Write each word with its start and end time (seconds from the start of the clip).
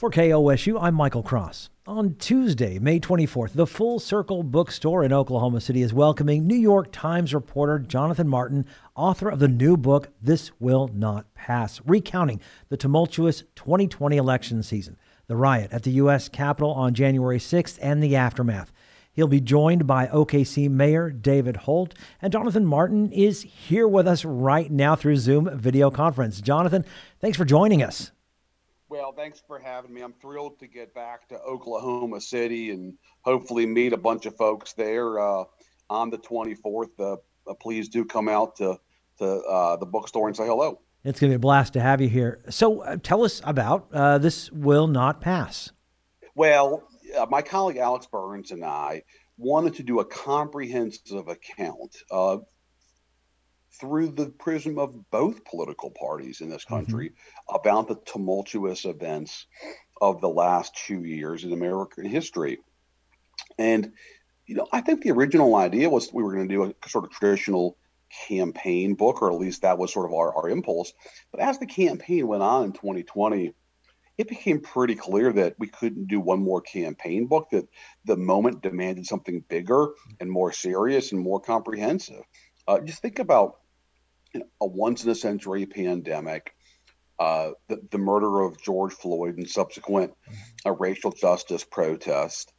For 0.00 0.10
KOSU, 0.10 0.78
I'm 0.80 0.94
Michael 0.94 1.22
Cross. 1.22 1.68
On 1.86 2.14
Tuesday, 2.14 2.78
May 2.78 2.98
24th, 3.00 3.52
the 3.52 3.66
Full 3.66 4.00
Circle 4.00 4.44
Bookstore 4.44 5.04
in 5.04 5.12
Oklahoma 5.12 5.60
City 5.60 5.82
is 5.82 5.92
welcoming 5.92 6.46
New 6.46 6.56
York 6.56 6.88
Times 6.90 7.34
reporter 7.34 7.78
Jonathan 7.78 8.26
Martin, 8.26 8.64
author 8.96 9.28
of 9.28 9.40
the 9.40 9.46
new 9.46 9.76
book, 9.76 10.08
This 10.22 10.52
Will 10.58 10.88
Not 10.94 11.34
Pass, 11.34 11.82
recounting 11.84 12.40
the 12.70 12.78
tumultuous 12.78 13.42
2020 13.56 14.16
election 14.16 14.62
season, 14.62 14.96
the 15.26 15.36
riot 15.36 15.70
at 15.70 15.82
the 15.82 15.90
U.S. 15.90 16.30
Capitol 16.30 16.72
on 16.72 16.94
January 16.94 17.38
6th, 17.38 17.78
and 17.82 18.02
the 18.02 18.16
aftermath. 18.16 18.72
He'll 19.12 19.26
be 19.26 19.42
joined 19.42 19.86
by 19.86 20.06
OKC 20.06 20.70
Mayor 20.70 21.10
David 21.10 21.58
Holt, 21.58 21.92
and 22.22 22.32
Jonathan 22.32 22.64
Martin 22.64 23.12
is 23.12 23.42
here 23.42 23.86
with 23.86 24.08
us 24.08 24.24
right 24.24 24.70
now 24.72 24.96
through 24.96 25.16
Zoom 25.16 25.50
video 25.58 25.90
conference. 25.90 26.40
Jonathan, 26.40 26.86
thanks 27.20 27.36
for 27.36 27.44
joining 27.44 27.82
us. 27.82 28.12
Well, 28.90 29.12
thanks 29.12 29.40
for 29.46 29.60
having 29.60 29.94
me. 29.94 30.00
I'm 30.00 30.14
thrilled 30.14 30.58
to 30.58 30.66
get 30.66 30.92
back 30.92 31.28
to 31.28 31.38
Oklahoma 31.42 32.20
City 32.20 32.72
and 32.72 32.94
hopefully 33.20 33.64
meet 33.64 33.92
a 33.92 33.96
bunch 33.96 34.26
of 34.26 34.36
folks 34.36 34.72
there 34.72 35.20
uh, 35.20 35.44
on 35.88 36.10
the 36.10 36.18
24th. 36.18 36.88
Uh, 36.98 37.12
uh, 37.48 37.54
please 37.54 37.88
do 37.88 38.04
come 38.04 38.28
out 38.28 38.56
to 38.56 38.80
to 39.18 39.26
uh, 39.26 39.76
the 39.76 39.86
bookstore 39.86 40.26
and 40.26 40.36
say 40.36 40.44
hello. 40.44 40.80
It's 41.04 41.20
going 41.20 41.30
to 41.30 41.34
be 41.34 41.36
a 41.36 41.38
blast 41.38 41.74
to 41.74 41.80
have 41.80 42.00
you 42.00 42.08
here. 42.08 42.42
So, 42.48 42.80
uh, 42.80 42.96
tell 43.00 43.22
us 43.22 43.40
about 43.44 43.86
uh, 43.92 44.18
this 44.18 44.50
will 44.50 44.88
not 44.88 45.20
pass. 45.20 45.70
Well, 46.34 46.82
my 47.28 47.42
colleague 47.42 47.76
Alex 47.76 48.08
Burns 48.10 48.50
and 48.50 48.64
I 48.64 49.04
wanted 49.36 49.74
to 49.74 49.84
do 49.84 50.00
a 50.00 50.04
comprehensive 50.04 51.28
account 51.28 51.96
through 53.80 54.10
the 54.10 54.26
prism 54.26 54.78
of 54.78 55.10
both 55.10 55.44
political 55.44 55.90
parties 55.90 56.40
in 56.40 56.50
this 56.50 56.64
mm-hmm. 56.64 56.74
country 56.74 57.08
mm-hmm. 57.10 57.54
about 57.54 57.88
the 57.88 57.96
tumultuous 58.04 58.84
events 58.84 59.46
of 60.00 60.20
the 60.20 60.28
last 60.28 60.76
two 60.86 61.04
years 61.04 61.44
in 61.44 61.52
American 61.52 62.04
history. 62.04 62.58
And, 63.58 63.92
you 64.46 64.54
know, 64.54 64.66
I 64.72 64.80
think 64.80 65.02
the 65.02 65.12
original 65.12 65.54
idea 65.56 65.88
was 65.88 66.12
we 66.12 66.22
were 66.22 66.34
going 66.34 66.48
to 66.48 66.54
do 66.54 66.64
a 66.64 66.88
sort 66.88 67.04
of 67.04 67.10
traditional 67.10 67.76
campaign 68.28 68.94
book, 68.94 69.22
or 69.22 69.32
at 69.32 69.38
least 69.38 69.62
that 69.62 69.78
was 69.78 69.92
sort 69.92 70.06
of 70.06 70.12
our, 70.12 70.34
our 70.34 70.48
impulse. 70.48 70.92
But 71.30 71.40
as 71.40 71.58
the 71.58 71.66
campaign 71.66 72.26
went 72.26 72.42
on 72.42 72.64
in 72.64 72.72
2020, 72.72 73.54
it 74.18 74.28
became 74.28 74.60
pretty 74.60 74.96
clear 74.96 75.32
that 75.32 75.54
we 75.58 75.66
couldn't 75.66 76.08
do 76.08 76.20
one 76.20 76.42
more 76.42 76.60
campaign 76.60 77.26
book, 77.26 77.48
that 77.52 77.66
the 78.04 78.16
moment 78.16 78.62
demanded 78.62 79.06
something 79.06 79.42
bigger 79.48 79.88
and 80.20 80.30
more 80.30 80.52
serious 80.52 81.12
and 81.12 81.20
more 81.20 81.40
comprehensive. 81.40 82.22
Uh, 82.68 82.80
just 82.80 83.00
think 83.00 83.18
about 83.18 83.59
a 84.34 84.66
once 84.66 85.04
in 85.04 85.10
a 85.10 85.14
century 85.14 85.66
pandemic, 85.66 86.54
uh, 87.18 87.50
the, 87.68 87.80
the 87.90 87.98
murder 87.98 88.40
of 88.40 88.60
George 88.62 88.94
Floyd 88.94 89.36
and 89.36 89.48
subsequent 89.48 90.12
uh, 90.64 90.72
racial 90.72 91.12
justice 91.12 91.64
protest, 91.64 92.52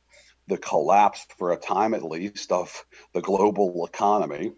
the 0.47 0.57
collapse, 0.57 1.25
for 1.37 1.51
a 1.51 1.57
time 1.57 1.93
at 1.93 2.03
least, 2.03 2.51
of 2.51 2.85
the 3.13 3.21
global 3.21 3.85
economy, 3.85 4.51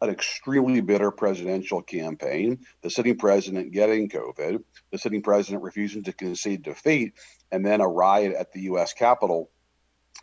an 0.00 0.10
extremely 0.10 0.80
bitter 0.80 1.12
presidential 1.12 1.80
campaign, 1.80 2.58
the 2.82 2.90
sitting 2.90 3.16
president 3.16 3.72
getting 3.72 4.08
COVID, 4.08 4.62
the 4.90 4.98
sitting 4.98 5.22
president 5.22 5.62
refusing 5.62 6.02
to 6.02 6.12
concede 6.12 6.62
defeat, 6.62 7.12
and 7.52 7.64
then 7.64 7.80
a 7.80 7.86
riot 7.86 8.34
at 8.34 8.52
the 8.52 8.62
U.S. 8.62 8.92
Capitol 8.92 9.50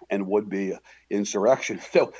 and 0.10 0.28
would 0.28 0.50
be 0.50 0.74
insurrection. 1.10 1.80
So 1.92 2.14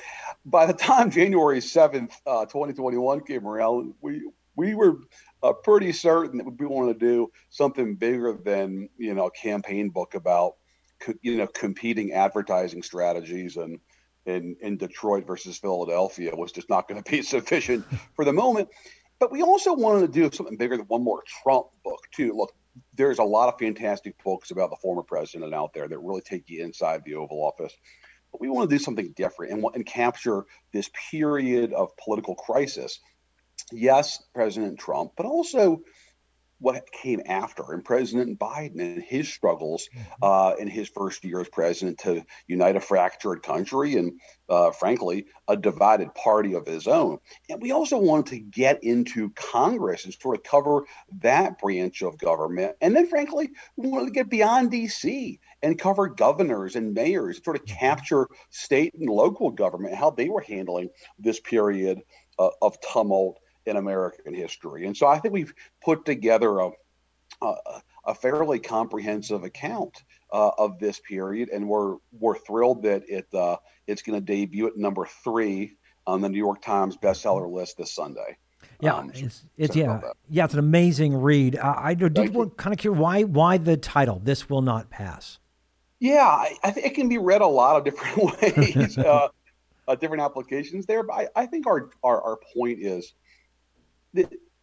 by 0.44 0.66
the 0.66 0.72
time 0.72 1.10
January 1.10 1.60
7th, 1.60 2.12
uh, 2.26 2.46
2021 2.46 3.20
came 3.20 3.46
around, 3.46 3.94
we, 4.00 4.30
we 4.56 4.74
were 4.74 4.98
uh, 5.42 5.52
pretty 5.52 5.92
certain 5.92 6.38
that 6.38 6.58
we 6.58 6.66
wanted 6.66 6.98
to 6.98 7.06
do 7.06 7.32
something 7.48 7.94
bigger 7.94 8.32
than, 8.32 8.88
you 8.98 9.14
know, 9.14 9.26
a 9.26 9.30
campaign 9.30 9.90
book 9.90 10.14
about, 10.14 10.56
you 11.22 11.36
know, 11.36 11.46
competing 11.46 12.12
advertising 12.12 12.82
strategies 12.82 13.56
and, 13.56 13.78
in, 14.26 14.56
in 14.60 14.76
Detroit 14.76 15.26
versus 15.26 15.58
Philadelphia 15.58 16.34
was 16.34 16.52
just 16.52 16.68
not 16.68 16.88
going 16.88 17.02
to 17.02 17.10
be 17.10 17.22
sufficient 17.36 17.84
for 18.14 18.24
the 18.24 18.32
moment. 18.32 18.68
But 19.18 19.30
we 19.30 19.42
also 19.42 19.74
wanted 19.74 20.00
to 20.00 20.08
do 20.08 20.34
something 20.34 20.56
bigger 20.56 20.76
than 20.78 20.86
one 20.86 21.02
more 21.02 21.22
Trump 21.42 21.66
book, 21.84 22.00
too. 22.14 22.32
Look, 22.34 22.54
there's 22.94 23.18
a 23.18 23.24
lot 23.24 23.52
of 23.52 23.58
fantastic 23.58 24.22
books 24.22 24.50
about 24.50 24.70
the 24.70 24.76
former 24.76 25.02
president 25.02 25.54
out 25.54 25.72
there 25.72 25.88
that 25.88 25.98
really 25.98 26.20
take 26.20 26.48
you 26.48 26.64
inside 26.64 27.02
the 27.04 27.14
Oval 27.14 27.42
Office. 27.44 27.74
But 28.32 28.40
we 28.40 28.48
want 28.48 28.70
to 28.70 28.76
do 28.76 28.82
something 28.82 29.12
different 29.16 29.52
and, 29.52 29.64
and 29.74 29.84
capture 29.84 30.44
this 30.72 30.90
period 31.10 31.72
of 31.72 31.96
political 31.96 32.34
crisis. 32.34 33.00
Yes, 33.72 34.22
President 34.34 34.78
Trump, 34.78 35.12
but 35.16 35.26
also 35.26 35.82
what 36.60 36.90
came 36.92 37.20
after 37.26 37.72
and 37.72 37.84
President 37.84 38.38
Biden 38.38 38.80
and 38.80 39.02
his 39.02 39.28
struggles 39.28 39.88
mm-hmm. 39.94 40.22
uh, 40.22 40.54
in 40.58 40.68
his 40.68 40.88
first 40.88 41.24
year 41.24 41.40
as 41.40 41.48
president 41.48 41.98
to 42.00 42.24
unite 42.46 42.76
a 42.76 42.80
fractured 42.80 43.42
country 43.42 43.96
and, 43.96 44.20
uh, 44.48 44.70
frankly, 44.70 45.26
a 45.48 45.56
divided 45.56 46.14
party 46.14 46.54
of 46.54 46.66
his 46.66 46.86
own. 46.86 47.18
And 47.48 47.60
we 47.60 47.72
also 47.72 47.98
wanted 47.98 48.26
to 48.26 48.40
get 48.40 48.84
into 48.84 49.30
Congress 49.30 50.04
and 50.04 50.14
sort 50.14 50.36
of 50.36 50.44
cover 50.44 50.84
that 51.20 51.58
branch 51.58 52.02
of 52.02 52.18
government. 52.18 52.76
And 52.80 52.94
then, 52.94 53.06
frankly, 53.06 53.50
we 53.76 53.88
wanted 53.88 54.06
to 54.06 54.12
get 54.12 54.28
beyond 54.28 54.70
D.C. 54.70 55.40
and 55.62 55.78
cover 55.78 56.08
governors 56.08 56.76
and 56.76 56.92
mayors, 56.92 57.42
sort 57.42 57.56
of 57.56 57.64
mm-hmm. 57.64 57.78
capture 57.78 58.28
state 58.50 58.94
and 58.94 59.08
local 59.08 59.50
government, 59.50 59.94
how 59.94 60.10
they 60.10 60.28
were 60.28 60.42
handling 60.42 60.90
this 61.18 61.40
period 61.40 62.02
uh, 62.38 62.50
of 62.60 62.78
tumult 62.80 63.38
in 63.66 63.76
American 63.76 64.34
history. 64.34 64.86
And 64.86 64.96
so 64.96 65.06
I 65.06 65.18
think 65.18 65.34
we've 65.34 65.54
put 65.82 66.04
together 66.04 66.58
a, 66.60 66.70
a, 67.42 67.54
a 68.06 68.14
fairly 68.14 68.58
comprehensive 68.58 69.44
account 69.44 70.02
uh, 70.32 70.50
of 70.58 70.78
this 70.78 71.00
period, 71.00 71.48
and 71.50 71.68
we're 71.68 71.96
we're 72.12 72.38
thrilled 72.38 72.82
that 72.84 73.02
it 73.08 73.26
uh, 73.34 73.56
it's 73.86 74.02
going 74.02 74.18
to 74.18 74.24
debut 74.24 74.66
at 74.66 74.76
number 74.76 75.06
three 75.24 75.76
on 76.06 76.20
the 76.20 76.28
New 76.28 76.38
York 76.38 76.62
Times 76.62 76.96
bestseller 76.96 77.50
list 77.50 77.78
this 77.78 77.92
Sunday. 77.92 78.36
Yeah, 78.80 78.94
um, 78.94 79.10
it's, 79.14 79.44
it's 79.56 79.76
yeah, 79.76 80.00
yeah, 80.28 80.44
it's 80.44 80.54
an 80.54 80.60
amazing 80.60 81.20
read. 81.20 81.56
Uh, 81.56 81.74
I 81.76 81.94
did 81.94 82.14
kind 82.56 82.72
of 82.72 82.78
curious 82.78 82.98
why 82.98 83.22
why 83.24 83.58
the 83.58 83.76
title 83.76 84.20
"This 84.22 84.48
Will 84.48 84.62
Not 84.62 84.90
Pass." 84.90 85.38
Yeah, 85.98 86.26
I, 86.26 86.56
I 86.64 86.70
think 86.70 86.86
it 86.86 86.94
can 86.94 87.08
be 87.08 87.18
read 87.18 87.42
a 87.42 87.46
lot 87.46 87.76
of 87.76 87.84
different 87.84 88.16
ways, 88.42 88.96
uh, 88.96 89.28
uh, 89.86 89.94
different 89.96 90.22
applications 90.22 90.86
there. 90.86 91.02
But 91.02 91.12
I, 91.12 91.42
I 91.42 91.46
think 91.46 91.66
our, 91.66 91.90
our 92.02 92.22
our 92.22 92.38
point 92.54 92.78
is 92.80 93.12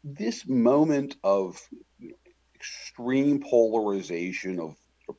this 0.03 0.47
moment 0.47 1.15
of 1.23 1.59
extreme 2.55 3.41
polarization 3.41 4.59
of 4.59 4.75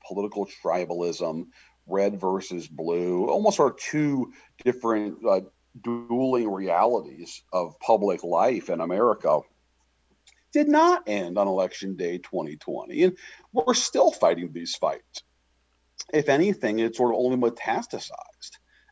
political 0.07 0.47
tribalism, 0.63 1.47
red 1.87 2.21
versus 2.21 2.69
blue, 2.69 3.27
almost 3.27 3.61
of 3.61 3.77
two 3.77 4.33
different 4.65 5.19
uh, 5.27 5.41
dueling 5.83 6.51
realities 6.51 7.43
of 7.53 7.79
public 7.81 8.23
life 8.25 8.69
in 8.69 8.81
America, 8.81 9.41
did 10.53 10.69
not 10.69 11.05
end 11.07 11.39
on 11.39 11.47
election 11.47 11.97
day 11.97 12.19
2020. 12.19 13.05
And 13.05 13.19
we're 13.53 13.75
still 13.75 14.11
fighting 14.11 14.53
these 14.53 14.75
fights. 14.75 15.23
If 16.13 16.29
anything, 16.29 16.79
it's 16.79 16.99
sort 16.99 17.15
of 17.15 17.21
only 17.21 17.37
metastasized. 17.37 18.11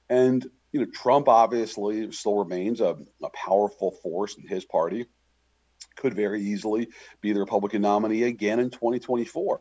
And 0.08 0.46
you 0.72 0.80
know, 0.80 0.86
Trump 0.92 1.28
obviously 1.28 2.10
still 2.12 2.36
remains 2.36 2.80
a, 2.80 2.96
a 3.22 3.30
powerful 3.34 3.92
force 4.02 4.36
in 4.36 4.46
his 4.46 4.64
party 4.64 5.06
could 5.96 6.14
very 6.14 6.42
easily 6.42 6.88
be 7.20 7.32
the 7.32 7.40
Republican 7.40 7.82
nominee 7.82 8.24
again 8.24 8.60
in 8.60 8.70
2024. 8.70 9.60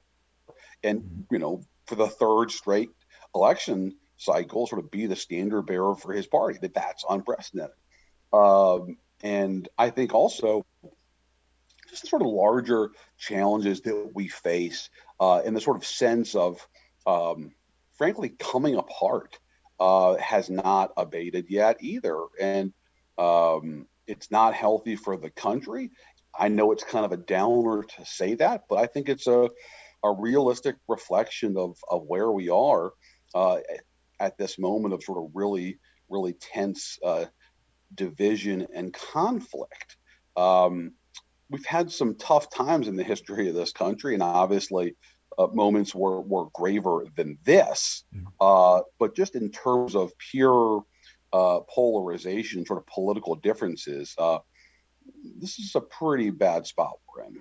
And, 0.83 1.01
mm-hmm. 1.01 1.21
you 1.33 1.39
know, 1.39 1.63
for 1.85 1.95
the 1.95 2.07
third 2.07 2.51
straight 2.51 2.89
election 3.33 3.95
cycle, 4.17 4.67
sort 4.67 4.83
of 4.83 4.91
be 4.91 5.07
the 5.07 5.15
standard 5.15 5.63
bearer 5.63 5.95
for 5.95 6.13
his 6.13 6.27
party, 6.27 6.59
that 6.61 6.73
that's 6.73 7.05
unprecedented. 7.09 7.75
Um, 8.31 8.97
and 9.23 9.67
I 9.77 9.89
think 9.89 10.13
also 10.13 10.65
just 11.89 12.03
the 12.03 12.07
sort 12.07 12.21
of 12.21 12.27
larger 12.27 12.91
challenges 13.17 13.81
that 13.81 14.11
we 14.13 14.27
face 14.27 14.89
uh, 15.19 15.41
in 15.45 15.53
the 15.53 15.61
sort 15.61 15.77
of 15.77 15.85
sense 15.85 16.35
of, 16.35 16.67
um, 17.05 17.53
frankly, 17.97 18.29
coming 18.29 18.75
apart 18.75 19.39
uh, 19.79 20.15
has 20.15 20.49
not 20.49 20.91
abated 20.97 21.45
yet 21.49 21.77
either. 21.81 22.19
And 22.39 22.73
um, 23.17 23.87
it's 24.07 24.31
not 24.31 24.53
healthy 24.53 24.95
for 24.95 25.17
the 25.17 25.29
country. 25.29 25.91
I 26.37 26.47
know 26.49 26.71
it's 26.71 26.83
kind 26.83 27.05
of 27.05 27.11
a 27.11 27.17
downer 27.17 27.83
to 27.83 28.05
say 28.05 28.35
that, 28.35 28.65
but 28.69 28.77
I 28.77 28.87
think 28.87 29.09
it's 29.09 29.27
a, 29.27 29.49
a 30.03 30.11
realistic 30.11 30.75
reflection 30.87 31.57
of, 31.57 31.77
of 31.89 32.03
where 32.07 32.31
we 32.31 32.49
are 32.49 32.91
uh, 33.33 33.59
at 34.19 34.37
this 34.37 34.59
moment 34.59 34.93
of 34.93 35.03
sort 35.03 35.23
of 35.23 35.31
really, 35.33 35.79
really 36.09 36.33
tense 36.33 36.99
uh, 37.03 37.25
division 37.93 38.67
and 38.73 38.93
conflict. 38.93 39.97
Um, 40.35 40.93
we've 41.49 41.65
had 41.65 41.91
some 41.91 42.15
tough 42.15 42.49
times 42.49 42.87
in 42.87 42.95
the 42.95 43.03
history 43.03 43.49
of 43.49 43.55
this 43.55 43.71
country, 43.71 44.13
and 44.13 44.23
obviously, 44.23 44.95
uh, 45.37 45.47
moments 45.47 45.93
were, 45.93 46.21
were 46.21 46.45
graver 46.53 47.05
than 47.15 47.37
this. 47.43 48.03
Uh, 48.39 48.81
but 48.99 49.15
just 49.15 49.35
in 49.35 49.51
terms 49.51 49.95
of 49.95 50.11
pure 50.17 50.83
uh, 51.33 51.59
polarization, 51.69 52.65
sort 52.65 52.79
of 52.79 52.85
political 52.87 53.35
differences, 53.35 54.15
uh, 54.17 54.39
this 55.37 55.59
is 55.59 55.75
a 55.75 55.81
pretty 55.81 56.29
bad 56.29 56.65
spot 56.65 56.93
we're 57.15 57.23
in. 57.23 57.35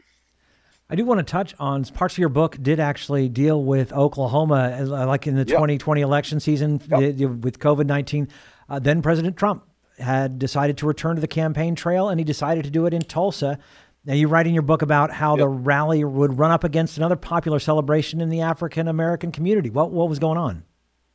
I 0.90 0.96
do 0.96 1.04
want 1.04 1.18
to 1.18 1.24
touch 1.24 1.54
on 1.58 1.84
parts 1.86 2.14
of 2.14 2.18
your 2.18 2.28
book 2.28 2.58
did 2.60 2.78
actually 2.78 3.28
deal 3.28 3.64
with 3.64 3.92
Oklahoma, 3.92 4.76
uh, 4.80 5.06
like 5.06 5.26
in 5.26 5.34
the 5.34 5.40
yep. 5.40 5.48
2020 5.48 6.02
election 6.02 6.40
season 6.40 6.80
yep. 6.88 7.16
with 7.18 7.58
COVID 7.58 7.86
19. 7.86 8.28
Uh, 8.68 8.78
then 8.78 9.00
President 9.00 9.36
Trump 9.36 9.64
had 9.98 10.38
decided 10.38 10.76
to 10.78 10.86
return 10.86 11.14
to 11.14 11.20
the 11.20 11.28
campaign 11.28 11.74
trail, 11.74 12.10
and 12.10 12.20
he 12.20 12.24
decided 12.24 12.64
to 12.64 12.70
do 12.70 12.84
it 12.86 12.92
in 12.92 13.00
Tulsa. 13.00 13.58
Now, 14.04 14.12
you 14.12 14.28
write 14.28 14.46
in 14.46 14.52
your 14.52 14.62
book 14.62 14.82
about 14.82 15.10
how 15.10 15.32
yep. 15.32 15.38
the 15.38 15.48
rally 15.48 16.04
would 16.04 16.38
run 16.38 16.50
up 16.50 16.64
against 16.64 16.98
another 16.98 17.16
popular 17.16 17.58
celebration 17.58 18.20
in 18.20 18.28
the 18.28 18.42
African 18.42 18.86
American 18.86 19.32
community. 19.32 19.70
What 19.70 19.90
what 19.90 20.10
was 20.10 20.18
going 20.18 20.36
on? 20.36 20.64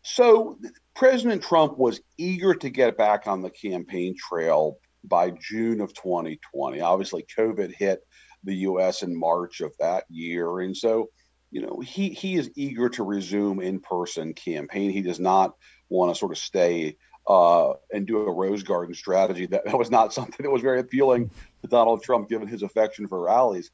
So, 0.01 0.57
President 0.95 1.43
Trump 1.43 1.77
was 1.77 2.01
eager 2.17 2.55
to 2.55 2.69
get 2.69 2.97
back 2.97 3.27
on 3.27 3.41
the 3.41 3.51
campaign 3.51 4.15
trail 4.17 4.79
by 5.03 5.31
June 5.31 5.81
of 5.81 5.93
2020. 5.93 6.81
Obviously, 6.81 7.25
COVID 7.37 7.73
hit 7.73 8.01
the 8.43 8.55
U.S. 8.55 9.03
in 9.03 9.17
March 9.17 9.61
of 9.61 9.73
that 9.79 10.05
year, 10.09 10.59
and 10.59 10.75
so 10.75 11.09
you 11.51 11.61
know 11.61 11.79
he 11.79 12.09
he 12.09 12.35
is 12.35 12.51
eager 12.55 12.89
to 12.89 13.03
resume 13.03 13.59
in 13.59 13.79
person 13.79 14.33
campaign. 14.33 14.91
He 14.91 15.01
does 15.01 15.19
not 15.19 15.55
want 15.89 16.13
to 16.13 16.19
sort 16.19 16.31
of 16.31 16.37
stay 16.37 16.97
uh, 17.27 17.73
and 17.93 18.07
do 18.07 18.17
a 18.17 18.31
rose 18.31 18.63
garden 18.63 18.95
strategy. 18.95 19.45
That, 19.45 19.65
that 19.65 19.77
was 19.77 19.91
not 19.91 20.13
something 20.15 20.43
that 20.43 20.51
was 20.51 20.61
very 20.61 20.79
appealing 20.79 21.29
to 21.61 21.67
Donald 21.67 22.03
Trump, 22.03 22.29
given 22.29 22.47
his 22.47 22.63
affection 22.63 23.07
for 23.07 23.21
rallies. 23.21 23.71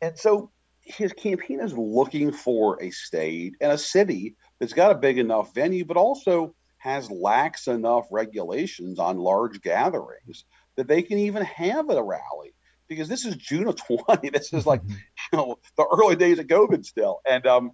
And 0.00 0.18
so 0.18 0.50
his 0.80 1.12
campaign 1.12 1.60
is 1.60 1.76
looking 1.76 2.32
for 2.32 2.82
a 2.82 2.90
state 2.90 3.54
and 3.60 3.72
a 3.72 3.78
city 3.78 4.36
that's 4.58 4.72
got 4.72 4.90
a 4.90 4.94
big 4.94 5.18
enough 5.18 5.54
venue, 5.54 5.84
but 5.84 5.96
also 5.96 6.54
has 6.78 7.10
lax 7.10 7.66
enough 7.66 8.06
regulations 8.10 8.98
on 8.98 9.18
large 9.18 9.60
gatherings 9.60 10.44
that 10.78 10.86
they 10.86 11.02
can 11.02 11.18
even 11.18 11.42
have 11.42 11.90
a 11.90 12.00
rally 12.00 12.54
because 12.86 13.08
this 13.08 13.26
is 13.26 13.34
June 13.34 13.66
of 13.66 13.74
20. 13.76 14.30
This 14.32 14.52
is 14.52 14.64
like, 14.64 14.80
mm-hmm. 14.80 14.92
you 15.32 15.38
know, 15.38 15.58
the 15.76 15.84
early 15.84 16.14
days 16.14 16.38
of 16.38 16.46
COVID 16.46 16.84
still. 16.84 17.20
And 17.28 17.44
um, 17.48 17.72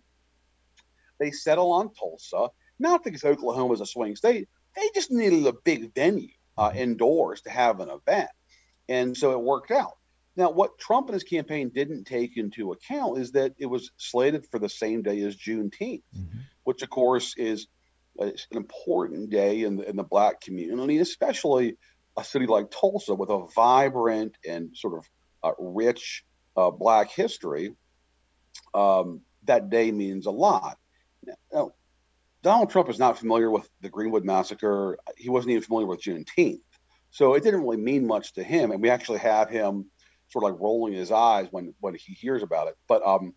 they 1.20 1.30
settle 1.30 1.70
on 1.72 1.92
Tulsa, 1.92 2.48
not 2.78 3.04
because 3.04 3.22
Oklahoma 3.22 3.74
is 3.74 3.82
a 3.82 3.86
swing 3.86 4.16
state. 4.16 4.48
They 4.74 4.88
just 4.94 5.10
needed 5.10 5.46
a 5.46 5.52
big 5.52 5.94
venue 5.94 6.30
uh, 6.56 6.70
mm-hmm. 6.70 6.78
indoors 6.78 7.42
to 7.42 7.50
have 7.50 7.80
an 7.80 7.90
event. 7.90 8.30
And 8.88 9.14
so 9.14 9.32
it 9.32 9.40
worked 9.40 9.70
out. 9.70 9.98
Now, 10.34 10.50
what 10.50 10.78
Trump 10.78 11.08
and 11.08 11.14
his 11.14 11.24
campaign 11.24 11.72
didn't 11.74 12.04
take 12.04 12.38
into 12.38 12.72
account 12.72 13.18
is 13.18 13.32
that 13.32 13.52
it 13.58 13.66
was 13.66 13.90
slated 13.98 14.46
for 14.50 14.58
the 14.58 14.70
same 14.70 15.02
day 15.02 15.20
as 15.20 15.36
Juneteenth, 15.36 16.02
mm-hmm. 16.16 16.38
which, 16.64 16.82
of 16.82 16.88
course, 16.88 17.34
is 17.36 17.66
an 18.18 18.32
important 18.52 19.30
day 19.30 19.62
in 19.62 19.76
the, 19.76 19.88
in 19.88 19.96
the 19.96 20.02
Black 20.02 20.40
community, 20.40 20.98
especially 20.98 21.76
a 22.16 22.24
city 22.24 22.46
like 22.46 22.70
Tulsa 22.70 23.14
with 23.14 23.30
a 23.30 23.46
vibrant 23.54 24.36
and 24.48 24.76
sort 24.76 24.98
of 24.98 25.10
uh, 25.42 25.52
rich 25.58 26.24
uh, 26.56 26.70
Black 26.70 27.10
history, 27.10 27.74
um, 28.72 29.20
that 29.44 29.70
day 29.70 29.90
means 29.90 30.26
a 30.26 30.30
lot. 30.30 30.78
Now, 31.52 31.72
Donald 32.42 32.70
Trump 32.70 32.88
is 32.88 32.98
not 32.98 33.18
familiar 33.18 33.50
with 33.50 33.68
the 33.80 33.88
Greenwood 33.88 34.24
Massacre. 34.24 34.98
He 35.16 35.30
wasn't 35.30 35.52
even 35.52 35.62
familiar 35.62 35.86
with 35.86 36.02
Juneteenth. 36.02 36.60
So 37.10 37.34
it 37.34 37.42
didn't 37.42 37.62
really 37.62 37.78
mean 37.78 38.06
much 38.06 38.34
to 38.34 38.42
him. 38.42 38.70
And 38.70 38.82
we 38.82 38.90
actually 38.90 39.20
have 39.20 39.48
him 39.48 39.86
sort 40.28 40.44
of 40.44 40.50
like 40.50 40.60
rolling 40.60 40.92
his 40.92 41.10
eyes 41.10 41.48
when, 41.50 41.74
when 41.80 41.94
he 41.94 42.12
hears 42.12 42.42
about 42.42 42.68
it. 42.68 42.76
But 42.88 43.06
um, 43.06 43.34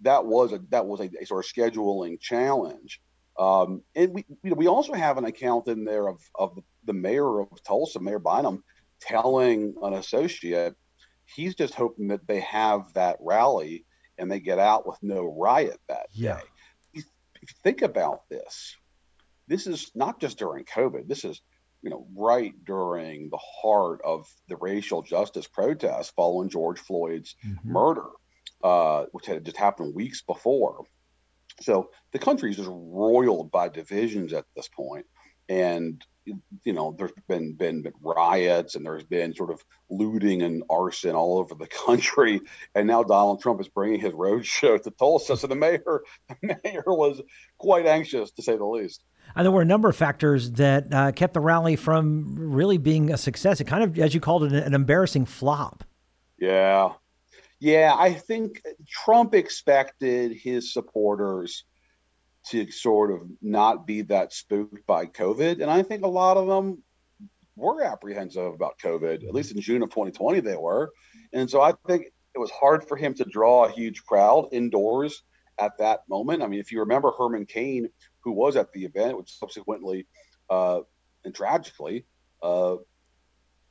that 0.00 0.24
was 0.24 0.52
a 0.52 0.60
that 0.70 0.86
was 0.86 1.00
a, 1.00 1.10
a 1.20 1.26
sort 1.26 1.44
of 1.44 1.50
scheduling 1.50 2.20
challenge. 2.20 3.00
Um, 3.38 3.82
and 3.96 4.14
we 4.14 4.24
you 4.42 4.50
know, 4.50 4.56
we 4.56 4.68
also 4.68 4.92
have 4.92 5.18
an 5.18 5.24
account 5.24 5.68
in 5.68 5.84
there 5.84 6.08
of 6.08 6.20
of 6.34 6.58
the, 6.84 6.92
mayor 6.92 7.40
of 7.40 7.62
Tulsa, 7.64 8.00
Mayor 8.00 8.18
Bynum, 8.18 8.62
telling 9.00 9.74
an 9.82 9.94
associate 9.94 10.76
he's 11.26 11.54
just 11.54 11.74
hoping 11.74 12.08
that 12.08 12.26
they 12.26 12.40
have 12.40 12.92
that 12.94 13.16
rally 13.20 13.84
and 14.18 14.30
they 14.30 14.40
get 14.40 14.58
out 14.58 14.86
with 14.86 14.98
no 15.02 15.24
riot 15.24 15.80
that 15.88 16.06
yeah. 16.12 16.36
day. 16.36 16.42
If 16.94 17.04
you 17.42 17.48
think 17.62 17.82
about 17.82 18.28
this, 18.28 18.76
this 19.48 19.66
is 19.66 19.90
not 19.94 20.20
just 20.20 20.38
during 20.38 20.64
COVID. 20.64 21.08
This 21.08 21.24
is 21.24 21.40
you 21.82 21.90
know 21.90 22.06
right 22.16 22.54
during 22.64 23.28
the 23.28 23.38
heart 23.38 24.00
of 24.04 24.26
the 24.48 24.56
racial 24.56 25.02
justice 25.02 25.46
protests 25.46 26.12
following 26.16 26.48
George 26.48 26.78
Floyd's 26.78 27.36
mm-hmm. 27.46 27.72
murder, 27.72 28.06
uh, 28.62 29.04
which 29.12 29.26
had 29.26 29.44
just 29.44 29.56
happened 29.56 29.94
weeks 29.94 30.22
before. 30.22 30.84
So 31.60 31.90
the 32.12 32.18
country 32.18 32.50
is 32.50 32.56
just 32.56 32.70
roiled 32.70 33.50
by 33.50 33.68
divisions 33.68 34.32
at 34.32 34.44
this 34.56 34.68
point, 34.68 35.06
and 35.48 36.04
you 36.64 36.72
know 36.72 36.94
there's 36.98 37.12
been 37.28 37.54
been 37.54 37.82
been 37.82 37.92
riots 38.00 38.74
and 38.74 38.86
there's 38.86 39.04
been 39.04 39.34
sort 39.34 39.50
of 39.50 39.62
looting 39.90 40.42
and 40.42 40.62
arson 40.70 41.14
all 41.14 41.38
over 41.38 41.54
the 41.54 41.66
country, 41.86 42.40
and 42.74 42.86
now 42.86 43.02
Donald 43.02 43.40
Trump 43.40 43.60
is 43.60 43.68
bringing 43.68 44.00
his 44.00 44.12
road 44.12 44.44
show 44.46 44.78
to 44.78 44.90
Tulsa. 44.90 45.36
So 45.36 45.46
the 45.46 45.54
mayor 45.54 46.02
the 46.42 46.58
mayor 46.64 46.84
was 46.86 47.20
quite 47.58 47.86
anxious 47.86 48.30
to 48.32 48.42
say 48.42 48.56
the 48.56 48.64
least. 48.64 49.04
And 49.36 49.44
there 49.44 49.52
were 49.52 49.62
a 49.62 49.66
number 49.66 49.88
of 49.88 49.96
factors 49.96 50.52
that 50.52 50.92
uh, 50.92 51.12
kept 51.12 51.34
the 51.34 51.40
rally 51.40 51.76
from 51.76 52.34
really 52.36 52.78
being 52.78 53.10
a 53.10 53.16
success. 53.16 53.60
It 53.60 53.64
kind 53.64 53.82
of, 53.82 53.98
as 53.98 54.12
you 54.14 54.20
called 54.20 54.44
it, 54.44 54.52
an 54.52 54.74
embarrassing 54.74 55.24
flop. 55.24 55.82
Yeah, 56.38 56.92
yeah, 57.60 57.94
I 57.96 58.12
think 58.12 58.62
Trump 58.88 59.34
expected 59.34 60.32
his 60.32 60.72
supporters 60.72 61.64
to 62.48 62.70
sort 62.70 63.10
of 63.10 63.22
not 63.40 63.86
be 63.86 64.02
that 64.02 64.32
spooked 64.32 64.86
by 64.86 65.06
COVID. 65.06 65.62
And 65.62 65.70
I 65.70 65.82
think 65.82 66.04
a 66.04 66.08
lot 66.08 66.36
of 66.36 66.46
them 66.46 66.82
were 67.56 67.82
apprehensive 67.82 68.52
about 68.52 68.78
COVID, 68.78 69.26
at 69.26 69.34
least 69.34 69.52
in 69.52 69.60
June 69.60 69.82
of 69.82 69.90
2020, 69.90 70.40
they 70.40 70.56
were. 70.56 70.92
And 71.32 71.48
so 71.48 71.62
I 71.62 71.72
think 71.86 72.06
it 72.34 72.38
was 72.38 72.50
hard 72.50 72.86
for 72.86 72.96
him 72.96 73.14
to 73.14 73.24
draw 73.24 73.64
a 73.64 73.70
huge 73.70 74.04
crowd 74.04 74.48
indoors 74.52 75.22
at 75.58 75.78
that 75.78 76.00
moment. 76.08 76.42
I 76.42 76.48
mean, 76.48 76.60
if 76.60 76.72
you 76.72 76.80
remember 76.80 77.12
Herman 77.16 77.46
Cain, 77.46 77.88
who 78.20 78.32
was 78.32 78.56
at 78.56 78.72
the 78.72 78.84
event, 78.84 79.16
which 79.16 79.38
subsequently 79.38 80.06
uh, 80.50 80.80
and 81.24 81.34
tragically 81.34 82.04
uh, 82.42 82.76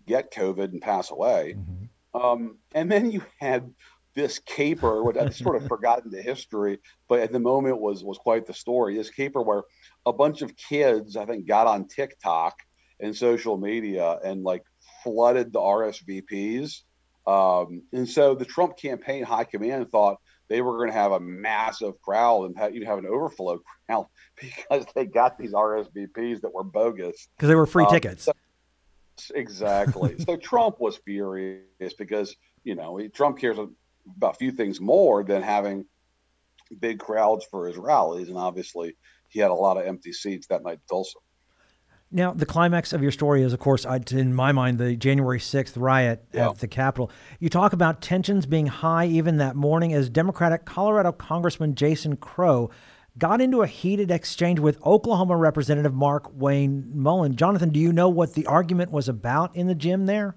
get 0.08 0.34
COVID 0.34 0.72
and 0.72 0.82
pass 0.82 1.12
away. 1.12 1.56
Mm-hmm. 1.58 1.83
Um, 2.14 2.58
and 2.74 2.92
then 2.92 3.12
you 3.12 3.24
had 3.40 3.74
this 4.16 4.40
caper, 4.40 5.04
which 5.04 5.18
I've 5.18 5.36
sort 5.36 5.56
of 5.56 5.68
forgotten 5.68 6.12
the 6.12 6.22
history, 6.22 6.80
but 7.08 7.20
at 7.20 7.32
the 7.32 7.40
moment 7.40 7.80
was 7.80 8.04
was 8.04 8.18
quite 8.18 8.46
the 8.46 8.54
story. 8.54 8.96
This 8.96 9.10
caper 9.10 9.42
where 9.42 9.64
a 10.06 10.14
bunch 10.14 10.42
of 10.42 10.56
kids, 10.56 11.18
I 11.18 11.26
think, 11.26 11.48
got 11.48 11.68
on 11.68 11.88
TikTok 11.88 12.56
and 13.00 13.16
social 13.16 13.58
media 13.58 14.20
and 14.24 14.44
like 14.44 14.64
flooded 15.04 15.52
the 15.52 15.60
RSVPs. 15.60 16.82
Um, 17.26 17.84
and 17.94 18.08
so 18.08 18.36
the 18.36 18.46
Trump 18.46 18.78
campaign 18.78 19.24
high 19.24 19.46
command 19.46 19.90
thought 19.92 20.18
they 20.50 20.62
were 20.62 20.78
going 20.78 20.90
to 20.90 20.94
have 20.94 21.14
a 21.14 21.20
massive 21.20 22.00
crowd 22.02 22.46
and 22.46 22.58
have, 22.58 22.76
you 22.76 22.86
have 22.86 23.00
an 23.00 23.06
overflow 23.06 23.60
crowd 23.88 24.08
because 24.40 24.86
they 24.96 25.06
got 25.06 25.38
these 25.38 25.54
RSVPs 25.54 26.42
that 26.42 26.54
were 26.54 26.64
bogus 26.64 27.28
because 27.36 27.50
they 27.50 27.56
were 27.56 27.66
free 27.66 27.86
um, 27.86 27.92
tickets. 27.92 28.26
So, 28.26 28.34
Exactly. 29.34 30.16
so 30.20 30.36
Trump 30.42 30.80
was 30.80 30.98
furious 30.98 31.94
because 31.98 32.36
you 32.64 32.76
know 32.76 32.98
he, 32.98 33.10
Trump 33.10 33.40
cares 33.40 33.58
about 34.18 34.36
a 34.36 34.38
few 34.38 34.52
things 34.52 34.82
more 34.82 35.24
than 35.24 35.42
having 35.42 35.86
big 36.80 37.00
crowds 37.00 37.46
for 37.50 37.68
his 37.68 37.78
rallies, 37.78 38.30
and 38.30 38.38
obviously 38.38 38.96
he 39.30 39.40
had 39.40 39.52
a 39.52 39.56
lot 39.56 39.78
of 39.78 39.86
empty 39.86 40.14
seats 40.14 40.48
that 40.48 40.64
night 40.64 40.74
in 40.74 40.82
Tulsa. 40.90 41.20
Now, 42.16 42.32
the 42.32 42.46
climax 42.46 42.94
of 42.94 43.02
your 43.02 43.12
story 43.12 43.42
is, 43.42 43.54
of 43.54 43.60
course, 43.60 43.88
in 44.12 44.36
my 44.36 44.52
mind, 44.52 44.78
the 44.78 44.96
January 44.96 45.40
6th 45.40 45.74
riot 45.76 46.24
yeah. 46.32 46.52
at 46.52 46.60
the 46.60 46.68
Capitol. 46.68 47.10
You 47.40 47.50
talk 47.50 47.74
about 47.74 48.04
tensions 48.04 48.46
being 48.46 48.68
high 48.68 49.08
even 49.08 49.38
that 49.38 49.56
morning 49.56 49.94
as 49.94 50.10
Democratic 50.10 50.64
Colorado 50.64 51.12
Congressman 51.12 51.74
Jason 51.74 52.16
Crow 52.18 52.70
got 53.18 53.42
into 53.42 53.62
a 53.62 53.68
heated 53.68 54.12
exchange 54.12 54.60
with 54.60 54.84
Oklahoma 54.86 55.38
Representative 55.38 55.94
Markwayne 55.94 56.94
Mullin. 56.94 57.36
Jonathan, 57.36 57.70
do 57.70 57.80
you 57.80 57.94
know 57.94 58.10
what 58.10 58.34
the 58.34 58.46
argument 58.48 58.92
was 58.92 59.08
about 59.08 59.56
in 59.56 59.68
the 59.68 59.76
gym 59.76 60.06
there? 60.06 60.36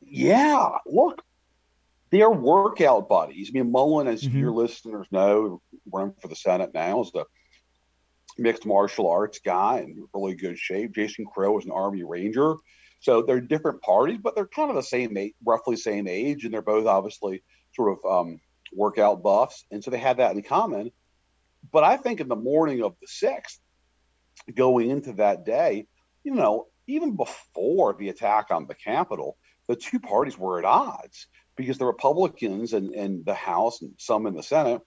Yeah, 0.00 0.70
look, 0.86 1.22
they're 2.10 2.30
workout 2.30 3.08
buddies. 3.08 3.50
I 3.50 3.58
mean, 3.58 3.70
Mullin, 3.70 4.08
as 4.08 4.22
mm-hmm. 4.22 4.38
your 4.38 4.52
listeners 4.52 5.06
know, 5.10 5.60
running 5.92 6.14
for 6.20 6.28
the 6.28 6.36
Senate 6.36 6.72
now, 6.74 7.02
is 7.02 7.12
the 7.12 7.24
mixed 8.38 8.66
martial 8.66 9.08
arts 9.08 9.40
guy 9.44 9.80
in 9.80 10.08
really 10.14 10.34
good 10.34 10.58
shape. 10.58 10.94
Jason 10.94 11.26
Crow 11.26 11.58
is 11.58 11.66
an 11.66 11.70
Army 11.70 12.02
Ranger. 12.02 12.54
So 13.00 13.22
they're 13.22 13.40
different 13.40 13.80
parties, 13.82 14.18
but 14.22 14.34
they're 14.34 14.46
kind 14.46 14.70
of 14.70 14.76
the 14.76 14.82
same, 14.82 15.16
age, 15.16 15.34
roughly 15.44 15.76
same 15.76 16.06
age, 16.06 16.44
and 16.44 16.52
they're 16.52 16.62
both 16.62 16.86
obviously 16.86 17.42
sort 17.74 17.98
of 17.98 18.10
um, 18.10 18.40
workout 18.74 19.22
buffs, 19.22 19.64
and 19.70 19.82
so 19.82 19.90
they 19.90 19.98
had 19.98 20.18
that 20.18 20.34
in 20.34 20.42
common. 20.42 20.90
But 21.72 21.84
I 21.84 21.96
think 21.96 22.20
in 22.20 22.28
the 22.28 22.36
morning 22.36 22.82
of 22.82 22.96
the 23.00 23.06
6th, 23.06 23.58
going 24.54 24.90
into 24.90 25.12
that 25.14 25.44
day, 25.44 25.86
you 26.24 26.34
know, 26.34 26.66
even 26.86 27.16
before 27.16 27.94
the 27.94 28.08
attack 28.08 28.46
on 28.50 28.66
the 28.66 28.74
Capitol, 28.74 29.36
the 29.68 29.76
two 29.76 30.00
parties 30.00 30.36
were 30.36 30.58
at 30.58 30.64
odds 30.64 31.26
because 31.56 31.78
the 31.78 31.86
Republicans 31.86 32.72
and, 32.72 32.94
and 32.94 33.24
the 33.24 33.34
House 33.34 33.82
and 33.82 33.92
some 33.98 34.26
in 34.26 34.34
the 34.34 34.42
Senate 34.42 34.82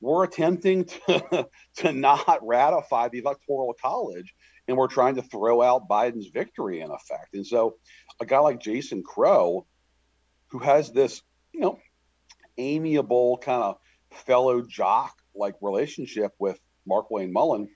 were 0.00 0.24
attempting 0.24 0.84
to, 0.84 1.48
to 1.76 1.92
not 1.92 2.38
ratify 2.42 3.08
the 3.08 3.18
Electoral 3.18 3.74
College 3.80 4.34
and 4.68 4.76
were 4.76 4.88
trying 4.88 5.16
to 5.16 5.22
throw 5.22 5.62
out 5.62 5.88
Biden's 5.88 6.28
victory 6.28 6.80
in 6.80 6.90
effect. 6.90 7.34
And 7.34 7.46
so 7.46 7.76
a 8.20 8.26
guy 8.26 8.38
like 8.38 8.60
Jason 8.60 9.02
Crow, 9.02 9.66
who 10.48 10.58
has 10.58 10.92
this, 10.92 11.22
you 11.52 11.60
know, 11.60 11.78
amiable 12.58 13.38
kind 13.38 13.62
of 13.62 13.78
fellow 14.12 14.62
jock 14.62 15.17
like 15.34 15.54
relationship 15.60 16.32
with 16.38 16.58
Markwayne 16.88 17.32
Mullin. 17.32 17.68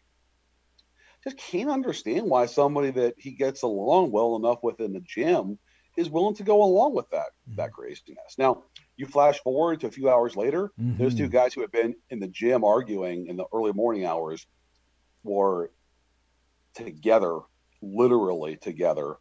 Just 1.24 1.36
can't 1.36 1.70
understand 1.70 2.26
why 2.26 2.46
somebody 2.46 2.90
that 2.92 3.14
he 3.16 3.32
gets 3.32 3.62
along 3.62 4.10
well 4.10 4.36
enough 4.36 4.58
with 4.62 4.80
in 4.80 4.92
the 4.92 5.00
gym 5.00 5.58
is 5.96 6.10
willing 6.10 6.34
to 6.34 6.42
go 6.42 6.62
along 6.62 6.94
with 6.94 7.08
that 7.10 7.30
mm-hmm. 7.48 7.56
that 7.56 7.72
craziness. 7.72 8.36
Now, 8.38 8.64
you 8.96 9.06
flash 9.06 9.38
forward 9.40 9.80
to 9.80 9.86
a 9.86 9.90
few 9.90 10.08
hours 10.08 10.36
later, 10.36 10.72
mm-hmm. 10.80 11.02
those 11.02 11.14
two 11.14 11.28
guys 11.28 11.54
who 11.54 11.60
had 11.60 11.70
been 11.70 11.94
in 12.10 12.18
the 12.18 12.28
gym 12.28 12.64
arguing 12.64 13.26
in 13.26 13.36
the 13.36 13.46
early 13.52 13.72
morning 13.72 14.04
hours 14.04 14.46
were 15.22 15.70
together, 16.74 17.40
literally 17.80 18.56
together, 18.56 19.16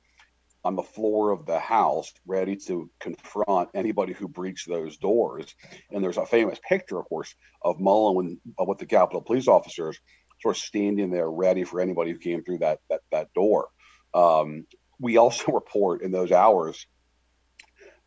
on 0.64 0.76
the 0.76 0.84
floor 0.84 1.32
of 1.32 1.46
the 1.46 1.60
house, 1.60 2.14
ready 2.26 2.56
to 2.56 2.90
confront 3.00 3.70
anybody 3.74 4.14
who 4.14 4.28
breached 4.28 4.68
those 4.68 4.98
doors. 4.98 5.56
And 5.90 6.04
there's 6.04 6.18
a 6.18 6.26
famous 6.26 6.60
picture, 6.68 7.00
of 7.00 7.06
course, 7.10 7.34
of 7.62 7.80
Mullin 7.80 8.40
uh, 8.60 8.66
with 8.66 8.78
the 8.78 8.86
Capitol 8.86 9.22
police 9.22 9.48
officers 9.48 10.00
sort 10.42 10.58
of 10.58 10.62
standing 10.62 11.12
there 11.12 11.30
ready 11.30 11.64
for 11.64 11.80
anybody 11.80 12.12
who 12.12 12.18
came 12.18 12.44
through 12.44 12.60
that 12.60 12.80
that, 12.90 13.02
that 13.12 13.34
door. 13.34 13.70
Um, 14.14 14.66
we 15.00 15.18
also 15.18 15.52
report 15.52 16.02
in 16.02 16.12
those 16.12 16.32
hours 16.32 16.86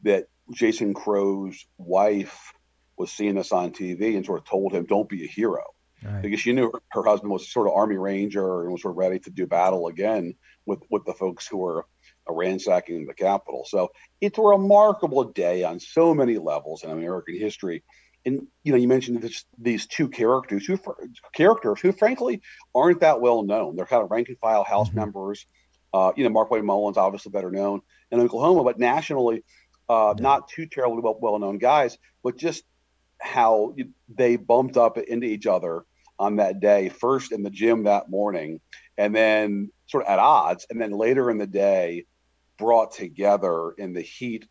that 0.03 0.27
Jason 0.53 0.95
Crow's 0.95 1.67
wife 1.79 2.53
was 2.97 3.11
seeing 3.11 3.35
this 3.35 3.53
on 3.53 3.73
TV 3.73 4.15
and 4.15 4.25
sort 4.25 4.41
of 4.41 4.45
told 4.47 4.73
him, 4.73 4.85
"Don't 4.85 5.09
be 5.09 5.25
a 5.25 5.29
hero," 5.29 5.63
right. 6.05 6.23
because 6.23 6.41
she 6.41 6.53
knew 6.53 6.73
her 6.91 7.05
husband 7.05 7.33
was 7.33 7.51
sort 7.51 7.67
of 7.67 7.75
Army 7.75 7.97
Ranger 7.97 8.63
and 8.63 8.73
was 8.73 8.83
sort 8.83 8.93
of 8.93 8.99
ready 8.99 9.19
to 9.21 9.31
do 9.31 9.47
battle 9.47 9.89
again 9.89 10.35
with 10.67 10.81
with 10.91 11.05
the 11.05 11.15
folks 11.15 11.47
who 11.47 11.59
were 11.59 11.87
ransacking 12.29 13.07
the 13.07 13.15
Capitol. 13.15 13.65
So 13.69 13.91
it's 14.21 14.39
a 14.39 14.43
remarkable 14.43 15.25
day 15.25 15.65
on 15.65 15.81
so 15.81 16.15
many 16.15 16.39
levels 16.39 16.83
in 16.83 16.91
American 16.91 17.39
history. 17.39 17.83
And 18.27 18.47
you 18.63 18.73
know, 18.73 18.79
you 18.79 18.89
mentioned 18.89 19.21
this, 19.21 19.45
these 19.59 19.87
two 19.87 20.09
characters 20.09 20.65
who 20.67 20.79
characters 21.35 21.81
who 21.81 21.93
frankly 21.93 22.41
aren't 22.75 23.01
that 23.01 23.21
well 23.21 23.43
known. 23.43 23.77
They're 23.77 23.87
kind 23.87 24.03
of 24.03 24.11
rank 24.11 24.29
and 24.29 24.39
file 24.39 24.65
House 24.65 24.89
mm-hmm. 24.89 25.01
members. 25.01 25.47
Uh, 25.93 26.13
you 26.17 26.29
know, 26.29 26.31
Markwayne 26.31 26.65
Mullin's 26.65 26.97
obviously 26.97 27.31
better 27.31 27.51
known 27.51 27.81
in 28.11 28.21
Oklahoma, 28.21 28.65
but 28.65 28.79
nationally, 28.79 29.45
uh, 29.89 30.15
yeah. 30.17 30.23
not 30.23 30.49
too 30.49 30.67
terribly 30.67 31.01
well, 31.01 31.19
well 31.21 31.39
known 31.39 31.59
guys. 31.59 31.99
But 32.23 32.37
just 32.37 32.65
how 33.21 33.75
they 34.09 34.37
bumped 34.37 34.77
up 34.77 34.99
into 34.99 35.27
each 35.27 35.47
other 35.47 35.85
on 36.19 36.37
that 36.37 36.61
day, 36.61 36.89
first 36.89 37.33
in 37.33 37.43
the 37.43 37.51
gym 37.51 37.85
that 37.85 38.09
morning, 38.09 38.61
and 38.97 39.15
then 39.15 39.71
sort 39.87 40.05
of 40.05 40.11
at 40.11 40.19
odds, 40.19 40.67
and 40.71 40.81
then 40.81 40.93
later 40.93 41.31
in 41.31 41.39
the 41.39 41.47
day, 41.47 42.07
brought 42.59 42.93
together 42.93 43.73
in 43.79 43.93
the 43.93 44.01
heat 44.01 44.47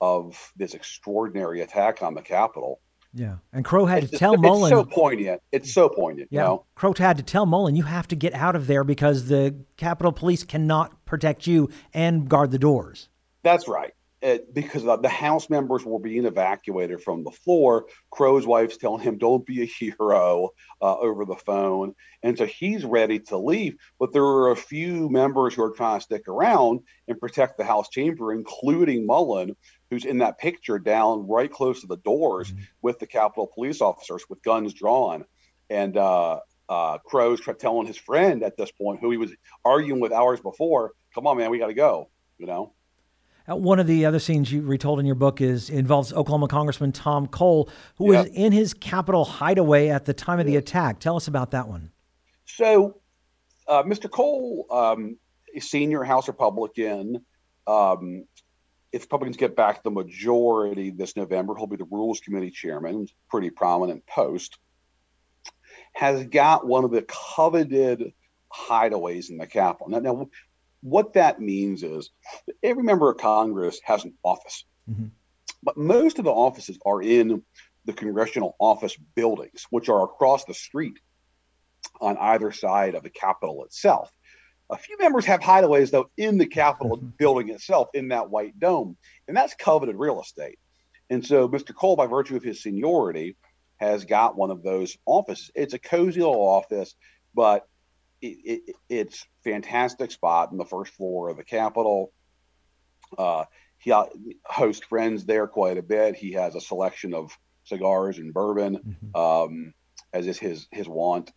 of 0.00 0.52
this 0.56 0.74
extraordinary 0.74 1.60
attack 1.60 2.02
on 2.02 2.14
the 2.14 2.22
Capitol. 2.22 2.80
Yeah, 3.12 3.36
and 3.52 3.64
Crow 3.64 3.86
had 3.86 4.04
it's 4.04 4.12
to 4.12 4.18
tell 4.18 4.36
Mullin. 4.36 4.72
It's 4.72 4.78
so 4.78 4.84
poignant. 4.84 5.42
It's 5.50 5.72
so 5.72 5.88
poignant. 5.88 6.28
Yeah, 6.30 6.42
you 6.42 6.46
know? 6.46 6.64
Crow 6.76 6.94
had 6.96 7.16
to 7.16 7.24
tell 7.24 7.44
Mullin, 7.44 7.74
you 7.74 7.82
have 7.82 8.06
to 8.08 8.16
get 8.16 8.34
out 8.34 8.54
of 8.54 8.68
there 8.68 8.84
because 8.84 9.26
the 9.26 9.64
Capitol 9.76 10.12
Police 10.12 10.44
cannot 10.44 11.04
protect 11.06 11.46
you 11.46 11.70
and 11.92 12.28
guard 12.28 12.52
the 12.52 12.58
doors. 12.58 13.08
That's 13.42 13.66
right 13.66 13.92
it, 14.22 14.52
because 14.52 14.82
the 14.82 15.08
House 15.08 15.48
members 15.48 15.84
were 15.84 15.98
being 15.98 16.26
evacuated 16.26 17.02
from 17.02 17.24
the 17.24 17.30
floor. 17.30 17.86
Crow's 18.10 18.46
wife's 18.46 18.76
telling 18.76 19.02
him, 19.02 19.18
"Don't 19.18 19.46
be 19.46 19.62
a 19.62 19.66
hero," 19.66 20.50
uh, 20.82 20.96
over 20.98 21.24
the 21.24 21.36
phone, 21.36 21.94
and 22.22 22.36
so 22.36 22.44
he's 22.44 22.84
ready 22.84 23.18
to 23.20 23.38
leave. 23.38 23.76
But 23.98 24.12
there 24.12 24.24
are 24.24 24.50
a 24.50 24.56
few 24.56 25.08
members 25.08 25.54
who 25.54 25.62
are 25.62 25.70
trying 25.70 26.00
to 26.00 26.04
stick 26.04 26.28
around 26.28 26.80
and 27.08 27.18
protect 27.18 27.56
the 27.56 27.64
House 27.64 27.88
chamber, 27.88 28.32
including 28.32 29.06
Mullin, 29.06 29.56
who's 29.90 30.04
in 30.04 30.18
that 30.18 30.38
picture 30.38 30.78
down 30.78 31.26
right 31.26 31.50
close 31.50 31.80
to 31.80 31.86
the 31.86 31.96
doors 31.98 32.50
mm-hmm. 32.50 32.62
with 32.82 32.98
the 32.98 33.06
Capitol 33.06 33.50
police 33.54 33.80
officers 33.80 34.24
with 34.28 34.42
guns 34.42 34.74
drawn, 34.74 35.24
and. 35.68 35.96
Uh, 35.96 36.40
uh, 36.68 36.98
Crow's 36.98 37.40
telling 37.58 37.88
his 37.88 37.96
friend 37.96 38.44
at 38.44 38.56
this 38.56 38.70
point, 38.70 39.00
who 39.00 39.10
he 39.10 39.16
was 39.16 39.32
arguing 39.64 40.00
with 40.00 40.12
hours 40.12 40.40
before, 40.40 40.92
"Come 41.16 41.26
on, 41.26 41.36
man, 41.36 41.50
we 41.50 41.58
got 41.58 41.66
to 41.66 41.74
go." 41.74 42.10
You 42.38 42.46
know. 42.46 42.74
Uh, 43.50 43.56
one 43.56 43.80
of 43.80 43.86
the 43.86 44.04
other 44.04 44.18
scenes 44.18 44.52
you 44.52 44.62
retold 44.62 45.00
in 45.00 45.06
your 45.06 45.14
book 45.14 45.40
is 45.40 45.70
involves 45.70 46.12
Oklahoma 46.12 46.48
Congressman 46.48 46.92
Tom 46.92 47.26
Cole, 47.26 47.68
who 47.96 48.12
yep. 48.12 48.26
was 48.26 48.34
in 48.34 48.52
his 48.52 48.74
Capitol 48.74 49.24
hideaway 49.24 49.88
at 49.88 50.04
the 50.04 50.14
time 50.14 50.38
of 50.38 50.46
the 50.46 50.56
attack. 50.56 51.00
Tell 51.00 51.16
us 51.16 51.26
about 51.26 51.50
that 51.50 51.68
one. 51.68 51.90
So, 52.46 53.00
uh, 53.66 53.82
Mr. 53.82 54.10
Cole, 54.10 54.66
um, 54.70 55.16
a 55.54 55.60
senior 55.60 56.04
House 56.04 56.28
Republican, 56.28 57.24
um, 57.66 58.24
if 58.92 59.02
Republicans 59.02 59.36
get 59.36 59.56
back 59.56 59.82
the 59.82 59.90
majority 59.90 60.90
this 60.90 61.16
November, 61.16 61.54
he'll 61.56 61.66
be 61.66 61.76
the 61.76 61.86
Rules 61.90 62.20
Committee 62.20 62.50
chairman, 62.50 63.06
pretty 63.28 63.50
prominent 63.50 64.06
post. 64.06 64.58
Has 65.94 66.24
got 66.26 66.66
one 66.66 66.84
of 66.84 66.90
the 66.90 67.02
coveted 67.02 68.12
hideaways 68.52 69.30
in 69.30 69.38
the 69.38 69.46
Capitol. 69.46 69.88
Now, 69.88 69.98
now 69.98 70.28
what 70.82 71.14
that 71.14 71.40
means 71.40 71.82
is 71.82 72.10
that 72.46 72.56
every 72.62 72.82
member 72.82 73.10
of 73.10 73.18
Congress 73.18 73.80
has 73.84 74.04
an 74.04 74.14
office, 74.22 74.64
mm-hmm. 74.90 75.06
but 75.62 75.76
most 75.76 76.18
of 76.18 76.24
the 76.24 76.30
offices 76.30 76.78
are 76.84 77.02
in 77.02 77.42
the 77.84 77.92
congressional 77.92 78.56
office 78.58 78.96
buildings, 79.14 79.66
which 79.70 79.88
are 79.88 80.04
across 80.04 80.44
the 80.44 80.54
street 80.54 80.98
on 82.00 82.16
either 82.18 82.52
side 82.52 82.94
of 82.94 83.02
the 83.02 83.10
Capitol 83.10 83.64
itself. 83.64 84.10
A 84.70 84.76
few 84.76 84.96
members 84.98 85.24
have 85.26 85.40
hideaways, 85.40 85.90
though, 85.90 86.10
in 86.16 86.38
the 86.38 86.46
Capitol 86.46 86.96
mm-hmm. 86.96 87.08
building 87.18 87.48
itself, 87.50 87.88
in 87.94 88.08
that 88.08 88.30
white 88.30 88.58
dome, 88.58 88.96
and 89.26 89.36
that's 89.36 89.54
coveted 89.54 89.96
real 89.96 90.20
estate. 90.20 90.58
And 91.10 91.26
so, 91.26 91.48
Mr. 91.48 91.74
Cole, 91.74 91.96
by 91.96 92.06
virtue 92.06 92.36
of 92.36 92.44
his 92.44 92.62
seniority, 92.62 93.36
has 93.78 94.04
got 94.04 94.36
one 94.36 94.50
of 94.50 94.62
those 94.62 94.96
offices. 95.06 95.50
It's 95.54 95.74
a 95.74 95.78
cozy 95.78 96.20
little 96.20 96.40
office, 96.40 96.94
but 97.34 97.66
it, 98.22 98.62
it, 98.66 98.76
it's 98.88 99.26
fantastic 99.44 100.10
spot 100.10 100.52
in 100.52 100.58
the 100.58 100.64
first 100.64 100.92
floor 100.94 101.30
of 101.30 101.36
the 101.36 101.44
Capitol. 101.44 102.12
Uh, 103.16 103.44
he 103.78 103.92
hosts 104.44 104.84
friends 104.84 105.24
there 105.24 105.46
quite 105.46 105.78
a 105.78 105.82
bit. 105.82 106.14
He 106.14 106.32
has 106.32 106.54
a 106.54 106.60
selection 106.60 107.14
of 107.14 107.36
cigars 107.64 108.18
and 108.18 108.34
bourbon, 108.34 108.76
mm-hmm. 108.76 109.16
um, 109.16 109.74
as 110.12 110.26
is 110.26 110.38
his 110.38 110.66
his 110.70 110.86
wont. 110.86 111.32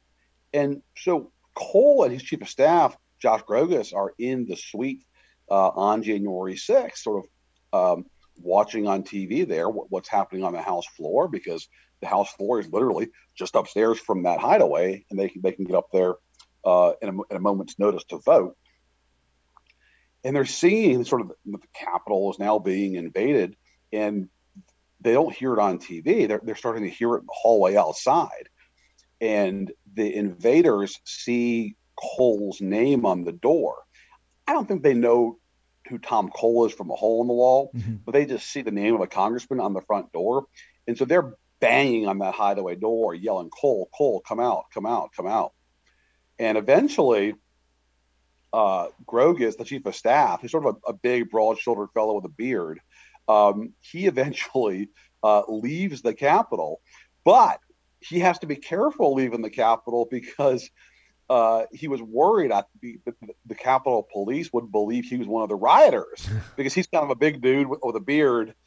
And 0.54 0.82
so 0.98 1.32
Cole 1.56 2.04
and 2.04 2.13
his 2.13 2.24
chief 2.24 2.42
of 2.42 2.50
staff, 2.50 2.98
Josh 3.20 3.42
Grogis, 3.44 3.94
are 3.94 4.13
in 4.20 4.46
the 4.46 4.58
suite 4.58 5.06
uh, 5.50 5.70
on 5.70 6.04
January 6.04 6.56
6th, 6.56 6.98
sort 6.98 7.25
of 7.72 7.98
um, 7.98 8.06
watching 8.38 8.88
on 8.88 9.04
TV 9.04 9.48
there 9.48 9.70
what's 9.70 10.10
happening 10.10 10.44
on 10.44 10.54
the 10.54 10.62
House 10.62 10.86
floor 10.98 11.28
because 11.28 11.68
the 12.02 12.08
House 12.08 12.32
floor 12.34 12.60
is 12.60 12.68
literally 12.68 13.10
just 13.36 13.56
upstairs 13.56 14.00
from 14.00 14.24
that 14.24 14.40
hideaway, 14.40 15.06
and 15.10 15.18
they 15.18 15.30
can 15.30 15.42
they 15.42 15.54
can 15.54 15.66
get 15.66 15.75
up 15.75 15.88
there 15.94 16.16
uh, 16.65 16.93
in, 17.01 17.10
a, 17.10 17.12
in, 17.12 17.38
a, 17.38 17.39
moment's 17.39 17.77
notice 17.77 18.03
to 18.05 18.17
vote. 18.17 18.55
And 20.24 20.36
they're 20.36 20.46
seeing 20.46 21.03
sort 21.03 21.22
of 21.22 21.29
the, 21.29 21.58
the 21.58 21.67
Capitol 21.74 22.32
is 22.32 22.39
now 22.39 22.60
being 22.60 22.96
invaded, 22.96 23.55
and 23.91 24.29
they 25.01 25.13
don't 25.13 25.34
hear 25.34 25.53
it 25.53 25.60
on 25.60 25.79
TV. 25.79 26.27
They're, 26.27 26.41
they're 26.41 26.55
starting 26.55 26.84
to 26.84 26.89
hear 26.89 27.15
it 27.15 27.20
in 27.20 27.25
the 27.25 27.34
hallway 27.34 27.75
outside. 27.75 28.50
And 29.20 29.72
the 29.93 30.13
invaders 30.15 31.00
see 31.05 31.75
Cole's 31.96 32.62
name 32.62 33.05
on 33.05 33.24
the 33.24 33.32
door. 33.32 33.77
I 34.48 34.53
don't 34.53 34.67
think 34.67 34.84
they 34.84 34.93
know 34.93 35.39
who 35.89 35.98
Tom 35.98 36.29
Cole 36.29 36.65
is 36.65 36.74
from 36.74 36.91
a 36.91 36.96
hole 36.96 37.22
in 37.22 37.27
the 37.27 37.34
wall, 37.34 37.72
mm-hmm. 37.75 37.96
but 38.05 38.13
they 38.13 38.25
just 38.25 38.50
see 38.50 38.62
the 38.62 38.72
name 38.72 38.96
of 38.96 39.01
a 39.01 39.08
congressman 39.08 39.60
on 39.60 39.74
the 39.74 39.82
front 39.82 40.12
door. 40.12 40.46
And 40.88 40.98
so 40.98 41.05
they're 41.05 41.34
banging 41.60 42.08
on 42.08 42.20
that 42.20 42.34
hideaway 42.34 42.75
door, 42.75 43.13
yelling, 43.15 43.50
Cole, 43.50 43.89
Cole, 43.96 44.22
come 44.22 44.39
out, 44.39 44.65
come 44.74 44.86
out, 44.86 45.12
come 45.15 45.27
out. 45.27 45.53
And 46.40 46.58
eventually, 46.58 47.36
uh, 48.54 48.88
Grogis 49.06 49.56
the 49.56 49.66
chief 49.66 49.86
of 49.86 49.96
staff. 49.96 50.42
He's 50.42 50.52
sort 50.52 50.66
of 50.66 50.75
a, 50.88 50.92
a 50.92 50.94
big, 50.94 51.30
broad-shouldered 51.30 51.90
fellow 51.94 52.16
with 52.16 52.25
a 52.25 52.30
beard. 52.30 52.80
Um, 53.28 53.74
he 53.82 54.06
eventually 54.06 54.90
uh, 55.24 55.44
leaves 55.48 56.02
the 56.02 56.13
Capitol. 56.13 56.82
but 57.24 57.60
he 58.00 58.20
has 58.20 58.38
to 58.40 58.48
be 58.48 58.58
careful 58.58 59.13
leaving 59.13 59.42
the 59.42 59.50
Capitol 59.50 60.08
because 60.12 60.70
uh, 61.30 61.63
he 61.72 61.88
was 61.88 62.02
worried 62.02 62.52
that 62.52 62.68
the, 62.82 63.00
the, 63.06 63.13
the, 63.46 63.56
Capitol 63.56 64.06
Police 64.12 64.52
would 64.52 64.72
believe 64.72 65.06
he 65.06 65.18
was 65.18 65.28
one 65.28 65.42
of 65.42 65.48
the 65.48 65.56
rioters 65.56 66.28
because 66.58 66.74
he's 66.74 66.88
kind 66.88 67.06
of 67.06 67.10
a 67.10 67.16
big 67.16 67.42
dude 67.42 67.68
with, 67.68 67.80
with 67.82 67.96
a 67.96 68.02
beard. 68.02 68.54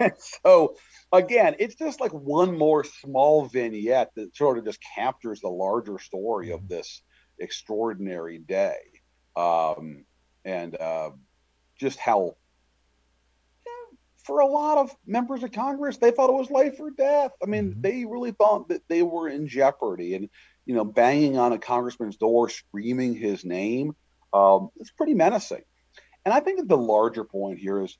And 0.00 0.12
so, 0.44 0.74
again, 1.12 1.54
it's 1.60 1.76
just 1.76 2.00
like 2.00 2.10
one 2.10 2.58
more 2.58 2.82
small 2.82 3.46
vignette 3.46 4.10
that 4.16 4.34
sort 4.34 4.58
of 4.58 4.64
just 4.64 4.80
captures 4.96 5.40
the 5.40 5.48
larger 5.48 6.00
story 6.00 6.50
of 6.50 6.66
this 6.68 7.02
extraordinary 7.40 8.38
day. 8.38 8.78
Um, 9.36 10.04
and 10.44 10.78
uh, 10.80 11.10
just 11.78 11.98
how, 11.98 12.36
yeah, 13.66 13.96
for 14.24 14.40
a 14.40 14.46
lot 14.46 14.78
of 14.78 14.94
members 15.06 15.42
of 15.42 15.52
Congress, 15.52 15.96
they 15.96 16.10
thought 16.10 16.30
it 16.30 16.34
was 16.34 16.50
life 16.50 16.78
or 16.78 16.90
death. 16.90 17.32
I 17.42 17.46
mean, 17.46 17.70
mm-hmm. 17.70 17.80
they 17.80 18.04
really 18.04 18.32
thought 18.32 18.68
that 18.68 18.82
they 18.88 19.02
were 19.02 19.28
in 19.28 19.48
jeopardy. 19.48 20.14
And, 20.14 20.28
you 20.66 20.74
know, 20.74 20.84
banging 20.84 21.38
on 21.38 21.52
a 21.52 21.58
congressman's 21.58 22.16
door, 22.16 22.48
screaming 22.48 23.14
his 23.14 23.44
name, 23.44 23.96
um, 24.32 24.70
it's 24.76 24.90
pretty 24.90 25.14
menacing. 25.14 25.62
And 26.24 26.34
I 26.34 26.40
think 26.40 26.58
that 26.58 26.68
the 26.68 26.76
larger 26.76 27.24
point 27.24 27.58
here 27.58 27.82
is 27.82 27.96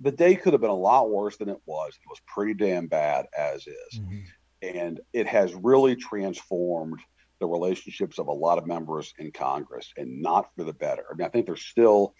the 0.00 0.12
day 0.12 0.36
could 0.36 0.52
have 0.52 0.60
been 0.60 0.70
a 0.70 0.74
lot 0.74 1.10
worse 1.10 1.36
than 1.36 1.48
it 1.48 1.60
was. 1.66 1.92
It 1.94 2.08
was 2.08 2.20
pretty 2.26 2.54
damn 2.54 2.86
bad 2.86 3.26
as 3.36 3.66
is. 3.66 3.98
Mm-hmm. 3.98 4.20
And 4.62 5.00
it 5.12 5.26
has 5.26 5.52
really 5.54 5.96
transformed 5.96 7.00
the 7.42 7.48
relationships 7.48 8.20
of 8.20 8.28
a 8.28 8.32
lot 8.32 8.56
of 8.56 8.66
members 8.68 9.12
in 9.18 9.32
Congress 9.32 9.92
and 9.96 10.22
not 10.22 10.48
for 10.54 10.62
the 10.62 10.72
better. 10.72 11.04
I 11.10 11.16
mean, 11.16 11.26
I 11.26 11.28
think 11.28 11.46
there's 11.46 11.64
still 11.64 12.14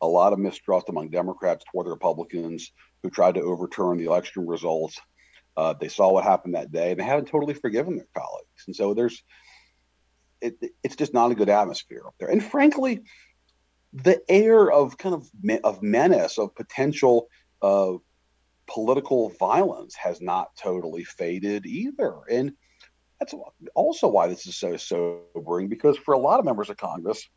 a 0.00 0.06
lot 0.06 0.32
of 0.32 0.38
mistrust 0.38 0.88
among 0.88 1.10
Democrats 1.10 1.64
toward 1.70 1.86
the 1.86 1.90
Republicans 1.90 2.70
who 3.02 3.10
tried 3.10 3.34
to 3.34 3.42
overturn 3.42 3.98
the 3.98 4.04
election 4.04 4.46
results. 4.46 5.00
Uh, 5.56 5.72
they 5.72 5.88
saw 5.88 6.12
what 6.12 6.22
happened 6.22 6.54
that 6.54 6.70
day 6.70 6.92
and 6.92 7.00
they 7.00 7.04
haven't 7.04 7.26
totally 7.26 7.54
forgiven 7.54 7.96
their 7.96 8.06
colleagues. 8.16 8.64
And 8.68 8.76
so 8.76 8.94
there's, 8.94 9.24
it, 10.40 10.56
it's 10.84 10.94
just 10.94 11.12
not 11.12 11.32
a 11.32 11.34
good 11.34 11.48
atmosphere 11.48 12.04
up 12.06 12.14
there. 12.20 12.28
And 12.28 12.42
frankly, 12.42 13.02
the 13.92 14.22
air 14.28 14.70
of 14.70 14.96
kind 14.96 15.16
of 15.16 15.28
of 15.64 15.82
menace 15.82 16.38
of 16.38 16.54
potential 16.54 17.26
uh, 17.62 17.94
political 18.68 19.30
violence 19.40 19.96
has 19.96 20.20
not 20.20 20.54
totally 20.54 21.02
faded 21.02 21.66
either. 21.66 22.14
And 22.30 22.52
that's 23.18 23.34
also 23.74 24.08
why 24.08 24.28
this 24.28 24.46
is 24.46 24.56
so 24.56 24.76
sobering 24.76 25.68
because 25.68 25.96
for 25.96 26.14
a 26.14 26.18
lot 26.18 26.38
of 26.38 26.44
members 26.44 26.70
of 26.70 26.76
Congress, 26.76 27.28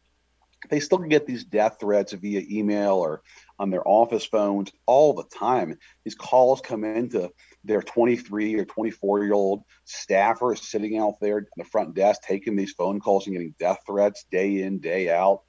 they 0.70 0.80
still 0.80 1.00
get 1.00 1.26
these 1.26 1.44
death 1.44 1.78
threats 1.80 2.14
via 2.14 2.44
email 2.50 2.94
or 2.94 3.22
on 3.58 3.72
their 3.72 3.88
office 3.88 4.26
phones 4.26 4.72
all 4.86 5.14
the 5.14 5.24
time. 5.24 5.78
These 6.04 6.16
calls 6.16 6.62
come 6.62 6.84
into 6.84 7.32
their 7.64 7.82
23 7.82 8.56
or 8.56 8.66
24 8.66 9.24
year 9.24 9.34
old 9.34 9.64
staffer 9.86 10.56
sitting 10.56 10.98
out 10.98 11.16
there 11.20 11.40
at 11.40 11.44
the 11.58 11.64
front 11.64 11.96
desk 11.96 12.22
taking 12.22 12.56
these 12.56 12.74
phone 12.74 13.00
calls 13.00 13.26
and 13.26 13.36
getting 13.36 13.56
death 13.60 13.80
threats 13.88 14.26
day 14.32 14.62
in, 14.62 14.80
day 14.80 15.10
out. 15.10 15.42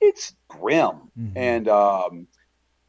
It's 0.00 0.34
grim. 0.48 1.10
Mm-hmm. 1.18 1.36
And 1.36 1.68
um, 1.68 2.26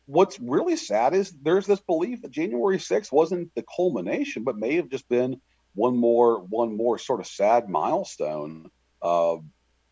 what's 0.05 0.39
really 0.39 0.75
sad 0.75 1.13
is 1.13 1.31
there's 1.31 1.65
this 1.65 1.79
belief 1.79 2.21
that 2.21 2.31
January 2.31 2.77
6th 2.77 3.12
wasn't 3.12 3.53
the 3.55 3.63
culmination, 3.74 4.43
but 4.43 4.57
may 4.57 4.75
have 4.75 4.89
just 4.89 5.07
been 5.07 5.39
one 5.77 5.96
more 5.96 6.41
one 6.41 6.75
more 6.75 6.98
sort 6.98 7.19
of 7.19 7.27
sad 7.27 7.69
milestone 7.69 8.69
uh, 9.03 9.36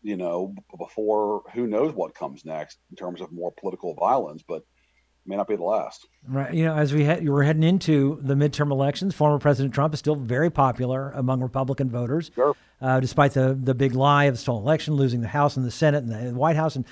you 0.02 0.16
know 0.16 0.52
before 0.78 1.42
who 1.54 1.66
knows 1.66 1.94
what 1.94 2.14
comes 2.14 2.44
next 2.44 2.78
in 2.90 2.96
terms 2.96 3.20
of 3.20 3.32
more 3.32 3.52
political 3.58 3.94
violence 3.94 4.42
but 4.46 4.62
may 5.28 5.36
not 5.36 5.48
be 5.48 5.56
the 5.56 5.62
last 5.62 6.06
right 6.28 6.54
you 6.54 6.64
know 6.64 6.74
as 6.74 6.92
we 6.92 7.04
had, 7.04 7.26
we're 7.28 7.42
heading 7.42 7.62
into 7.62 8.18
the 8.22 8.34
midterm 8.34 8.70
elections 8.70 9.14
former 9.14 9.38
president 9.38 9.72
trump 9.72 9.94
is 9.94 10.00
still 10.00 10.16
very 10.16 10.50
popular 10.50 11.12
among 11.12 11.40
republican 11.40 11.88
voters 11.88 12.30
sure. 12.34 12.54
uh, 12.80 13.00
despite 13.00 13.32
the 13.32 13.58
the 13.60 13.74
big 13.74 13.94
lie 13.94 14.24
of 14.24 14.34
the 14.34 14.38
stolen 14.38 14.62
election 14.62 14.94
losing 14.94 15.20
the 15.20 15.28
house 15.28 15.56
and 15.56 15.64
the 15.64 15.70
senate 15.70 16.04
and 16.04 16.12
the 16.12 16.34
white 16.34 16.56
house 16.56 16.76
and 16.76 16.84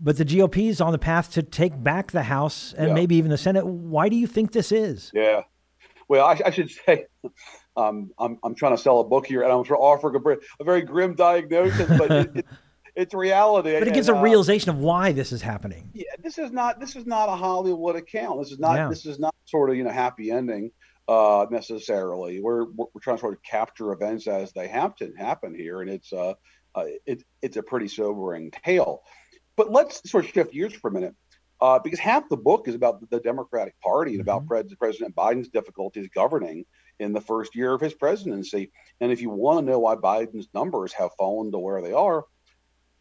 but 0.00 0.16
the 0.16 0.24
GOP 0.24 0.68
is 0.68 0.80
on 0.80 0.90
the 0.90 0.98
path 0.98 1.32
to 1.34 1.42
take 1.42 1.80
back 1.80 2.10
the 2.10 2.24
House 2.24 2.74
and 2.76 2.88
yeah. 2.88 2.94
maybe 2.94 3.14
even 3.14 3.30
the 3.30 3.38
Senate. 3.38 3.64
Why 3.64 4.08
do 4.08 4.16
you 4.16 4.26
think 4.26 4.50
this 4.50 4.72
is? 4.72 5.12
Yeah. 5.14 5.42
Well, 6.08 6.26
I, 6.26 6.40
I 6.46 6.50
should 6.50 6.68
say 6.86 7.06
um, 7.76 8.10
I'm, 8.18 8.38
I'm 8.42 8.54
trying 8.54 8.76
to 8.76 8.82
sell 8.82 9.00
a 9.00 9.04
book 9.04 9.26
here 9.26 9.42
and 9.42 9.52
I'm 9.52 9.58
offering 9.58 10.16
a, 10.16 10.36
a 10.60 10.64
very 10.64 10.82
grim 10.82 11.14
diagnosis, 11.14 11.88
but 11.98 12.10
it, 12.10 12.36
it, 12.36 12.46
it's 12.94 13.14
reality. 13.14 13.78
But 13.78 13.88
it 13.88 13.94
gives 13.94 14.08
a 14.08 14.16
uh, 14.16 14.22
realization 14.22 14.70
of 14.70 14.78
why 14.78 15.12
this 15.12 15.32
is 15.32 15.42
happening. 15.42 15.90
Yeah, 15.92 16.04
this 16.22 16.38
is 16.38 16.52
not 16.52 16.80
this 16.80 16.96
is 16.96 17.06
not 17.06 17.28
a 17.28 17.36
Hollywood 17.36 17.96
account. 17.96 18.40
This 18.40 18.52
is 18.52 18.58
not 18.58 18.76
yeah. 18.76 18.88
this 18.88 19.06
is 19.06 19.18
not 19.18 19.34
sort 19.46 19.70
of 19.70 19.76
you 19.76 19.84
know 19.84 19.90
happy 19.90 20.30
ending 20.30 20.70
uh, 21.08 21.46
necessarily. 21.50 22.40
We're, 22.40 22.64
we're 22.64 23.00
trying 23.02 23.16
to 23.16 23.20
sort 23.20 23.34
of 23.34 23.42
capture 23.42 23.92
events 23.92 24.26
as 24.26 24.52
they 24.52 24.68
happen 24.68 25.14
happen 25.16 25.54
here, 25.54 25.80
and 25.80 25.90
it's 25.90 26.12
uh, 26.12 26.34
uh 26.74 26.84
it, 27.06 27.24
it's 27.42 27.56
a 27.56 27.62
pretty 27.62 27.88
sobering 27.88 28.52
tale. 28.64 29.02
But 29.56 29.70
let's 29.70 30.08
sort 30.10 30.24
of 30.24 30.30
shift 30.30 30.52
gears 30.52 30.74
for 30.74 30.88
a 30.88 30.92
minute. 30.92 31.14
Uh, 31.60 31.78
because 31.78 32.00
half 32.00 32.28
the 32.28 32.36
book 32.36 32.66
is 32.68 32.74
about 32.74 33.08
the 33.10 33.20
Democratic 33.20 33.80
Party 33.80 34.12
and 34.12 34.20
about 34.20 34.44
mm-hmm. 34.44 34.74
President 34.74 35.14
Biden's 35.14 35.48
difficulties 35.48 36.08
governing 36.12 36.66
in 36.98 37.12
the 37.12 37.20
first 37.20 37.54
year 37.54 37.72
of 37.72 37.80
his 37.80 37.94
presidency. 37.94 38.70
And 39.00 39.10
if 39.10 39.20
you 39.20 39.30
want 39.30 39.60
to 39.60 39.70
know 39.70 39.78
why 39.78 39.96
Biden's 39.96 40.48
numbers 40.54 40.92
have 40.94 41.10
fallen 41.18 41.52
to 41.52 41.58
where 41.58 41.82
they 41.82 41.92
are, 41.92 42.24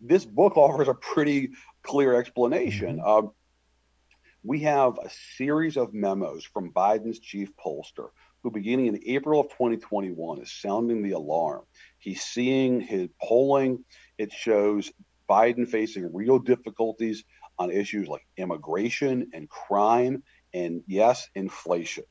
this 0.01 0.25
book 0.25 0.57
offers 0.57 0.87
a 0.87 0.93
pretty 0.93 1.51
clear 1.83 2.15
explanation. 2.15 3.01
Uh, 3.03 3.23
we 4.43 4.59
have 4.61 4.97
a 4.97 5.09
series 5.37 5.77
of 5.77 5.93
memos 5.93 6.43
from 6.43 6.73
Biden's 6.73 7.19
chief 7.19 7.51
pollster, 7.55 8.09
who 8.41 8.51
beginning 8.51 8.87
in 8.87 8.99
April 9.05 9.39
of 9.39 9.47
2021 9.49 10.41
is 10.41 10.51
sounding 10.51 11.01
the 11.01 11.11
alarm. 11.11 11.61
He's 11.97 12.21
seeing 12.21 12.81
his 12.81 13.07
polling, 13.21 13.85
it 14.17 14.33
shows 14.33 14.91
Biden 15.29 15.67
facing 15.67 16.13
real 16.13 16.39
difficulties 16.39 17.23
on 17.57 17.71
issues 17.71 18.09
like 18.09 18.27
immigration 18.35 19.29
and 19.33 19.47
crime 19.47 20.23
and 20.53 20.83
yes, 20.87 21.29
inflation 21.35 22.03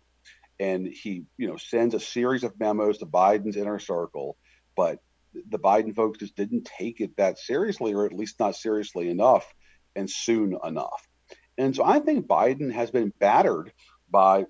and 0.63 0.87
he 0.87 1.25
you 1.37 1.49
know 1.49 1.57
sends 1.57 1.95
a 1.95 2.01
series 2.01 2.45
of 2.45 2.59
memos 2.59 2.99
to 2.99 3.07
Biden's 3.07 3.57
inner 3.57 3.81
circle, 3.81 4.37
but 4.77 5.01
the 5.35 5.59
Biden 5.59 5.95
folks 5.95 6.21
just 6.21 6.37
didn't 6.37 6.71
take 6.79 7.01
it 7.01 7.17
that 7.17 7.39
seriously, 7.39 7.95
or 7.95 8.07
at 8.07 8.13
least 8.13 8.39
not 8.39 8.55
seriously 8.55 9.11
enough, 9.11 9.47
and 9.97 10.09
soon 10.09 10.57
enough. 10.65 11.09
And 11.59 11.75
so 11.75 11.85
I 11.85 11.99
think 11.99 12.27
Biden 12.27 12.73
has 12.73 12.91
been 12.91 13.13
battered 13.19 13.73
by 14.11 14.47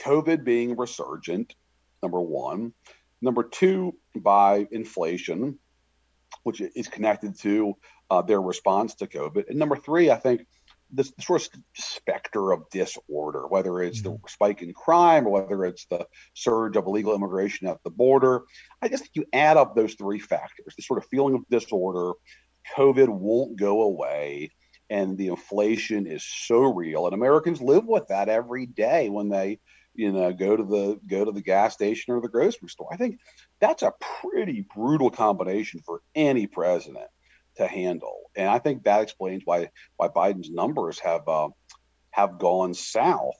COVID 0.00 0.44
being 0.44 0.76
resurgent, 0.76 1.54
number 2.02 2.20
one. 2.20 2.72
Number 3.20 3.42
two, 3.42 3.96
by 4.14 4.68
inflation, 4.70 5.58
which 6.44 6.60
is 6.60 6.86
connected 6.86 7.36
to 7.40 7.74
uh, 8.10 8.22
their 8.22 8.40
response 8.40 8.94
to 8.96 9.08
COVID. 9.08 9.48
And 9.48 9.58
number 9.58 9.76
three, 9.76 10.10
I 10.10 10.16
think 10.16 10.46
this 10.90 11.12
sort 11.20 11.42
of 11.42 11.60
specter 11.74 12.52
of 12.52 12.68
disorder, 12.70 13.46
whether 13.46 13.82
it's 13.82 14.02
the 14.02 14.10
mm-hmm. 14.10 14.26
spike 14.26 14.62
in 14.62 14.72
crime 14.72 15.26
or 15.26 15.30
whether 15.30 15.64
it's 15.64 15.86
the 15.86 16.06
surge 16.34 16.76
of 16.76 16.86
illegal 16.86 17.14
immigration 17.14 17.66
at 17.68 17.82
the 17.84 17.90
border. 17.90 18.42
I 18.80 18.88
just 18.88 19.04
think 19.04 19.12
you 19.14 19.24
add 19.32 19.56
up 19.56 19.74
those 19.74 19.94
three 19.94 20.18
factors, 20.18 20.74
the 20.76 20.82
sort 20.82 20.98
of 20.98 21.08
feeling 21.10 21.34
of 21.34 21.48
disorder, 21.50 22.12
COVID 22.76 23.08
won't 23.08 23.58
go 23.58 23.82
away, 23.82 24.50
and 24.90 25.16
the 25.16 25.28
inflation 25.28 26.06
is 26.06 26.24
so 26.24 26.62
real. 26.62 27.06
And 27.06 27.14
Americans 27.14 27.60
live 27.60 27.86
with 27.86 28.08
that 28.08 28.28
every 28.28 28.66
day 28.66 29.08
when 29.08 29.28
they, 29.28 29.60
you 29.94 30.12
know, 30.12 30.32
go 30.32 30.56
to 30.56 30.62
the 30.62 31.00
go 31.06 31.24
to 31.24 31.32
the 31.32 31.42
gas 31.42 31.74
station 31.74 32.14
or 32.14 32.20
the 32.20 32.28
grocery 32.28 32.68
store. 32.68 32.88
I 32.92 32.96
think 32.96 33.20
that's 33.60 33.82
a 33.82 33.92
pretty 34.22 34.66
brutal 34.74 35.10
combination 35.10 35.80
for 35.84 36.02
any 36.14 36.46
president 36.46 37.08
to 37.58 37.66
handle. 37.66 38.30
And 38.36 38.48
I 38.48 38.58
think 38.58 38.84
that 38.84 39.02
explains 39.02 39.42
why 39.44 39.70
why 39.96 40.08
Biden's 40.08 40.50
numbers 40.50 40.98
have 41.00 41.28
uh, 41.28 41.48
have 42.10 42.38
gone 42.38 42.74
south. 42.74 43.34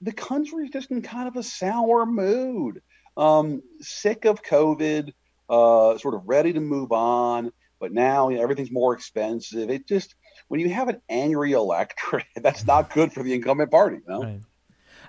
The 0.00 0.12
country's 0.12 0.70
just 0.70 0.90
in 0.90 1.02
kind 1.02 1.28
of 1.28 1.36
a 1.36 1.42
sour 1.42 2.06
mood, 2.06 2.80
um, 3.16 3.62
sick 3.80 4.24
of 4.24 4.42
COVID, 4.42 5.12
uh, 5.48 5.98
sort 5.98 6.14
of 6.14 6.22
ready 6.26 6.52
to 6.52 6.60
move 6.60 6.92
on. 6.92 7.52
But 7.80 7.92
now 7.92 8.28
you 8.30 8.36
know, 8.36 8.42
everything's 8.42 8.70
more 8.70 8.94
expensive. 8.94 9.68
It 9.70 9.86
just 9.86 10.14
when 10.48 10.60
you 10.60 10.70
have 10.70 10.88
an 10.88 11.00
angry 11.08 11.52
electorate, 11.52 12.26
that's 12.36 12.64
not 12.64 12.92
good 12.94 13.12
for 13.12 13.22
the 13.22 13.34
incumbent 13.34 13.70
party. 13.70 13.96
You 13.96 14.12
know? 14.12 14.22
Right. 14.22 14.40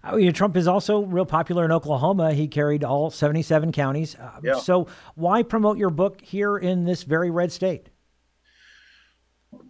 Uh, 0.04 0.17
you 0.17 0.25
know, 0.25 0.32
Trump 0.32 0.56
is 0.56 0.67
also 0.67 1.01
real 1.01 1.25
popular 1.25 1.65
in 1.65 1.71
Oklahoma. 1.71 2.34
He 2.34 2.47
carried 2.47 2.84
all 2.84 3.10
77 3.10 3.71
counties. 3.71 4.15
Uh, 4.15 4.39
yeah. 4.43 4.56
So, 4.56 4.88
why 5.15 5.41
promote 5.41 5.78
your 5.78 5.89
book 5.89 6.21
here 6.21 6.58
in 6.58 6.86
this 6.86 7.04
very 7.04 7.32
red 7.32 7.51
state? 7.51 7.89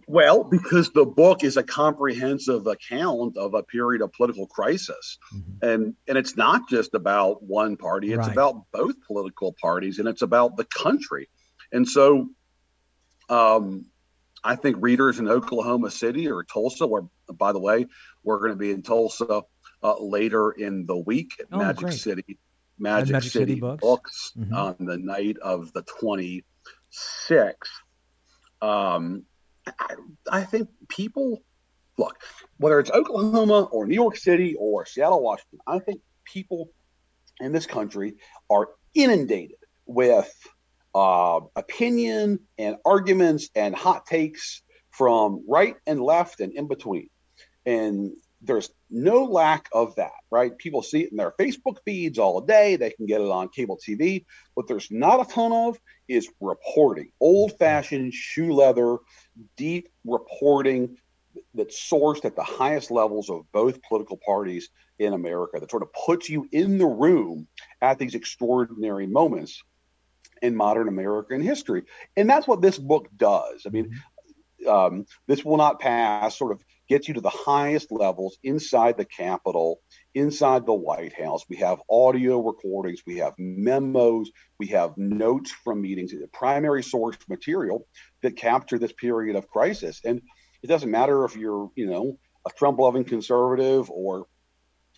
Well, 0.08 0.44
because 0.44 0.90
the 0.90 1.04
book 1.04 1.42
is 1.42 1.56
a 1.56 1.64
comprehensive 1.64 2.66
account 2.68 3.36
of 3.36 3.54
a 3.54 3.64
period 3.64 4.02
of 4.02 4.12
political 4.12 4.46
crisis. 4.46 5.18
Mm-hmm. 5.34 5.68
And 5.68 5.94
and 6.06 6.16
it's 6.16 6.36
not 6.36 6.68
just 6.68 6.94
about 6.94 7.42
one 7.42 7.76
party, 7.76 8.12
it's 8.12 8.18
right. 8.18 8.32
about 8.32 8.66
both 8.72 8.94
political 9.06 9.54
parties 9.60 9.98
and 9.98 10.06
it's 10.08 10.22
about 10.22 10.56
the 10.56 10.64
country. 10.64 11.28
And 11.72 11.88
so 11.88 12.28
um, 13.28 13.86
I 14.44 14.54
think 14.54 14.76
readers 14.78 15.18
in 15.18 15.28
Oklahoma 15.28 15.90
City 15.90 16.28
or 16.28 16.44
Tulsa, 16.44 16.86
where 16.86 17.02
by 17.32 17.52
the 17.52 17.58
way, 17.58 17.86
we're 18.22 18.38
going 18.38 18.52
to 18.52 18.56
be 18.56 18.70
in 18.70 18.82
Tulsa 18.82 19.42
uh, 19.82 20.00
later 20.00 20.52
in 20.52 20.86
the 20.86 20.96
week 20.96 21.32
at 21.40 21.46
oh, 21.50 21.58
Magic 21.58 21.80
great. 21.80 21.94
City, 21.94 22.38
Magic, 22.78 23.12
Magic 23.12 23.32
City, 23.32 23.52
City, 23.52 23.60
Books, 23.60 23.80
books 23.80 24.32
mm-hmm. 24.38 24.54
on 24.54 24.76
the 24.78 24.96
night 24.98 25.36
of 25.38 25.72
the 25.72 25.82
26th. 25.82 26.42
Um, 28.62 29.24
I, 29.66 29.94
I 30.30 30.44
think 30.44 30.68
people 30.88 31.42
look, 31.98 32.22
whether 32.58 32.78
it's 32.80 32.90
Oklahoma 32.90 33.62
or 33.64 33.86
New 33.86 33.94
York 33.94 34.16
City 34.16 34.54
or 34.58 34.86
Seattle, 34.86 35.22
Washington, 35.22 35.60
I 35.66 35.78
think 35.78 36.00
people 36.24 36.70
in 37.40 37.52
this 37.52 37.66
country 37.66 38.14
are 38.50 38.68
inundated 38.94 39.56
with 39.86 40.32
uh, 40.94 41.40
opinion 41.54 42.40
and 42.58 42.76
arguments 42.84 43.50
and 43.54 43.74
hot 43.74 44.06
takes 44.06 44.62
from 44.90 45.44
right 45.48 45.76
and 45.86 46.00
left 46.00 46.40
and 46.40 46.52
in 46.54 46.68
between. 46.68 47.08
And 47.66 48.12
there's 48.46 48.70
no 48.90 49.24
lack 49.24 49.68
of 49.72 49.96
that, 49.96 50.12
right? 50.30 50.56
People 50.56 50.82
see 50.82 51.02
it 51.02 51.10
in 51.10 51.16
their 51.16 51.32
Facebook 51.32 51.78
feeds 51.84 52.18
all 52.18 52.40
day. 52.40 52.76
They 52.76 52.90
can 52.90 53.06
get 53.06 53.20
it 53.20 53.28
on 53.28 53.48
cable 53.48 53.78
TV. 53.78 54.24
What 54.54 54.68
there's 54.68 54.90
not 54.90 55.28
a 55.28 55.30
ton 55.30 55.52
of 55.52 55.78
is 56.08 56.28
reporting, 56.40 57.10
old 57.20 57.58
fashioned 57.58 58.14
shoe 58.14 58.52
leather, 58.52 58.98
deep 59.56 59.88
reporting, 60.04 60.96
that's 61.54 61.90
sourced 61.90 62.24
at 62.24 62.36
the 62.36 62.42
highest 62.42 62.90
levels 62.90 63.30
of 63.30 63.50
both 63.52 63.82
political 63.82 64.18
parties 64.24 64.68
in 64.98 65.12
America 65.12 65.60
that 65.60 65.70
sort 65.70 65.82
of 65.82 65.92
puts 65.92 66.28
you 66.28 66.48
in 66.52 66.78
the 66.78 66.86
room 66.86 67.46
at 67.82 67.98
these 67.98 68.14
extraordinary 68.14 69.06
moments 69.06 69.62
in 70.42 70.56
modern 70.56 70.88
American 70.88 71.42
history. 71.42 71.82
And 72.16 72.28
that's 72.28 72.46
what 72.46 72.62
this 72.62 72.78
book 72.78 73.08
does. 73.16 73.62
I 73.66 73.70
mean, 73.70 73.90
mm-hmm. 74.64 74.68
um, 74.68 75.06
this 75.26 75.44
will 75.44 75.56
not 75.56 75.80
pass 75.80 76.36
sort 76.36 76.52
of 76.52 76.64
gets 76.88 77.08
you 77.08 77.14
to 77.14 77.20
the 77.20 77.30
highest 77.30 77.90
levels 77.90 78.38
inside 78.42 78.96
the 78.96 79.04
Capitol, 79.04 79.80
inside 80.14 80.66
the 80.66 80.74
White 80.74 81.12
House. 81.12 81.44
We 81.48 81.56
have 81.56 81.80
audio 81.90 82.40
recordings, 82.40 83.02
we 83.06 83.18
have 83.18 83.34
memos, 83.38 84.30
we 84.58 84.68
have 84.68 84.96
notes 84.96 85.50
from 85.64 85.82
meetings, 85.82 86.12
primary 86.32 86.82
source 86.82 87.16
material 87.28 87.86
that 88.22 88.36
capture 88.36 88.78
this 88.78 88.92
period 88.92 89.36
of 89.36 89.48
crisis. 89.48 90.00
And 90.04 90.22
it 90.62 90.68
doesn't 90.68 90.90
matter 90.90 91.24
if 91.24 91.36
you're, 91.36 91.70
you 91.74 91.86
know, 91.86 92.18
a 92.46 92.50
Trump 92.50 92.78
loving 92.78 93.04
conservative 93.04 93.90
or 93.90 94.26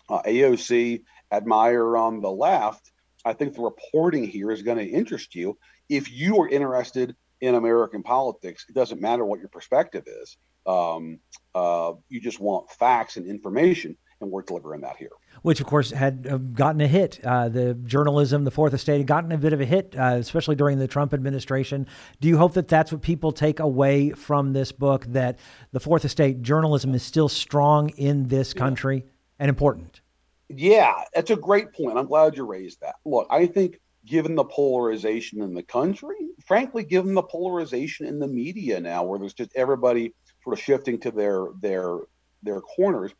uh, 0.09 0.21
AOC 0.23 1.03
admirer 1.31 1.97
on 1.97 2.21
the 2.21 2.31
left. 2.31 2.91
I 3.25 3.33
think 3.33 3.53
the 3.53 3.61
reporting 3.61 4.25
here 4.25 4.51
is 4.51 4.61
going 4.61 4.77
to 4.77 4.85
interest 4.85 5.35
you. 5.35 5.57
If 5.89 6.11
you 6.11 6.41
are 6.41 6.47
interested 6.49 7.15
in 7.41 7.55
American 7.55 8.03
politics, 8.03 8.65
it 8.69 8.75
doesn't 8.75 9.01
matter 9.01 9.25
what 9.25 9.39
your 9.39 9.49
perspective 9.49 10.03
is. 10.07 10.37
Um, 10.65 11.19
uh, 11.55 11.93
you 12.09 12.19
just 12.21 12.39
want 12.39 12.69
facts 12.69 13.17
and 13.17 13.25
information, 13.25 13.97
and 14.21 14.29
we're 14.29 14.41
delivering 14.41 14.81
that 14.81 14.97
here. 14.97 15.11
Which, 15.41 15.61
of 15.61 15.67
course, 15.67 15.91
had 15.91 16.27
uh, 16.29 16.37
gotten 16.37 16.81
a 16.81 16.87
hit. 16.87 17.19
Uh, 17.23 17.49
the 17.49 17.73
journalism, 17.73 18.43
the 18.43 18.51
Fourth 18.51 18.73
Estate, 18.73 18.97
had 18.97 19.07
gotten 19.07 19.31
a 19.31 19.37
bit 19.37 19.53
of 19.53 19.61
a 19.61 19.65
hit, 19.65 19.95
uh, 19.97 20.15
especially 20.19 20.55
during 20.55 20.79
the 20.79 20.87
Trump 20.87 21.13
administration. 21.13 21.87
Do 22.19 22.27
you 22.27 22.37
hope 22.37 22.53
that 22.53 22.67
that's 22.67 22.91
what 22.91 23.01
people 23.01 23.31
take 23.31 23.59
away 23.59 24.11
from 24.11 24.53
this 24.53 24.71
book? 24.71 25.05
That 25.05 25.39
the 25.71 25.79
Fourth 25.79 26.05
Estate 26.05 26.41
journalism 26.41 26.93
is 26.93 27.03
still 27.03 27.29
strong 27.29 27.89
in 27.89 28.27
this 28.27 28.53
country 28.53 28.97
yeah. 28.97 29.11
and 29.39 29.49
important. 29.49 30.01
Yeah, 30.49 30.93
that's 31.13 31.29
a 31.29 31.35
great 31.35 31.73
point. 31.73 31.97
I'm 31.97 32.07
glad 32.07 32.35
you 32.35 32.43
raised 32.43 32.81
that. 32.81 32.95
Look, 33.05 33.27
I 33.29 33.45
think 33.45 33.79
given 34.05 34.35
the 34.35 34.43
polarization 34.43 35.41
in 35.41 35.53
the 35.53 35.63
country, 35.63 36.29
frankly, 36.45 36.83
given 36.83 37.13
the 37.13 37.21
polarization 37.21 38.07
in 38.07 38.19
the 38.19 38.27
media 38.27 38.79
now, 38.79 39.03
where 39.03 39.19
there's 39.19 39.33
just 39.33 39.51
everybody 39.55 40.13
sort 40.43 40.57
of 40.57 40.63
shifting 40.63 40.99
to 41.01 41.11
their 41.11 41.47
their 41.59 41.99
their 42.43 42.61
corners, 42.61 43.11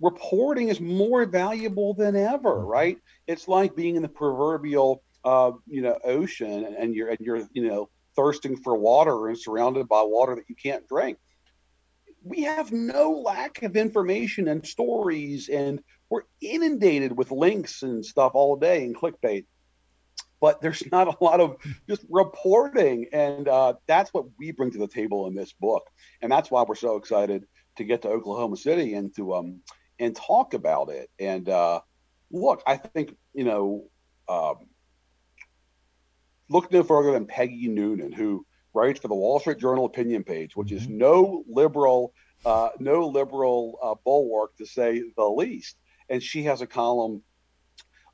reporting 0.00 0.68
is 0.68 0.80
more 0.80 1.24
valuable 1.26 1.94
than 1.94 2.16
ever, 2.16 2.56
mm-hmm. 2.56 2.66
right? 2.66 2.98
It's 3.26 3.48
like 3.48 3.76
being 3.76 3.96
in 3.96 4.02
the 4.02 4.08
proverbial 4.08 5.02
uh, 5.24 5.52
you 5.66 5.82
know 5.82 5.98
ocean 6.04 6.76
and 6.78 6.94
you're 6.94 7.08
and 7.08 7.18
you're 7.20 7.48
you 7.52 7.68
know 7.68 7.88
thirsting 8.16 8.56
for 8.56 8.76
water 8.76 9.28
and 9.28 9.38
surrounded 9.38 9.88
by 9.88 10.02
water 10.02 10.34
that 10.34 10.48
you 10.48 10.54
can't 10.54 10.88
drink. 10.88 11.18
We 12.24 12.42
have 12.42 12.72
no 12.72 13.12
lack 13.12 13.62
of 13.62 13.76
information 13.76 14.48
and 14.48 14.66
stories 14.66 15.48
and 15.48 15.80
we're 16.10 16.22
inundated 16.40 17.16
with 17.16 17.30
links 17.30 17.82
and 17.82 18.04
stuff 18.04 18.32
all 18.34 18.56
day 18.56 18.84
and 18.84 18.96
clickbait 18.96 19.44
but 20.40 20.60
there's 20.60 20.82
not 20.92 21.08
a 21.08 21.24
lot 21.24 21.40
of 21.40 21.56
just 21.88 22.04
reporting. 22.08 23.06
And 23.12 23.48
uh, 23.48 23.74
that's 23.86 24.12
what 24.12 24.26
we 24.38 24.52
bring 24.52 24.70
to 24.72 24.78
the 24.78 24.88
table 24.88 25.26
in 25.26 25.34
this 25.34 25.52
book. 25.52 25.84
And 26.22 26.30
that's 26.30 26.50
why 26.50 26.64
we're 26.66 26.74
so 26.74 26.96
excited 26.96 27.44
to 27.76 27.84
get 27.84 28.02
to 28.02 28.08
oklahoma 28.08 28.56
city 28.56 28.94
and 28.94 29.14
to 29.14 29.34
um 29.34 29.60
and 30.00 30.14
talk 30.14 30.54
about 30.54 30.90
it. 30.90 31.10
And 31.18 31.48
uh, 31.48 31.80
look 32.30 32.62
i 32.66 32.76
think 32.76 33.16
you 33.32 33.44
know 33.44 33.84
um, 34.28 34.56
look 36.50 36.70
no 36.70 36.82
further 36.82 37.12
than 37.12 37.24
peggy 37.24 37.68
noonan 37.68 38.12
who 38.12 38.44
writes 38.74 39.00
for 39.00 39.08
the 39.08 39.14
wall 39.14 39.40
street 39.40 39.58
journal 39.58 39.86
opinion 39.86 40.22
page 40.22 40.54
which 40.54 40.70
is 40.70 40.82
mm-hmm. 40.82 40.98
no 40.98 41.44
liberal 41.48 42.12
uh, 42.44 42.70
no 42.78 43.06
liberal 43.06 43.78
uh, 43.82 43.94
bulwark 44.04 44.56
to 44.56 44.66
say 44.66 45.02
the 45.16 45.24
least. 45.24 45.76
And 46.08 46.22
she 46.22 46.44
has 46.44 46.62
a 46.62 46.66
column 46.66 47.22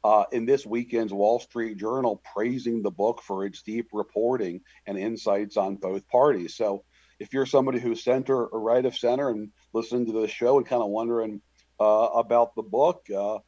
uh, 0.04 0.24
in 0.32 0.44
this 0.44 0.66
weekend's 0.66 1.12
Wall 1.12 1.40
Street 1.40 1.78
Journal 1.78 2.22
praising 2.34 2.82
the 2.82 2.90
book 2.90 3.22
for 3.22 3.46
its 3.46 3.62
deep 3.62 3.88
reporting 3.92 4.60
and 4.86 4.98
insights 4.98 5.56
on 5.56 5.76
both 5.76 6.06
parties. 6.08 6.54
So, 6.54 6.84
if 7.20 7.32
you're 7.32 7.46
somebody 7.46 7.78
who's 7.78 8.04
center 8.04 8.46
or 8.46 8.60
right 8.60 8.84
of 8.84 8.96
center 8.96 9.30
and 9.30 9.50
listening 9.72 10.06
to 10.06 10.20
the 10.20 10.28
show 10.28 10.58
and 10.58 10.66
kind 10.66 10.82
of 10.82 10.88
wondering 10.88 11.40
uh, 11.80 12.08
about 12.14 12.54
the 12.54 12.62
book, 12.62 13.06
uh, 13.16 13.38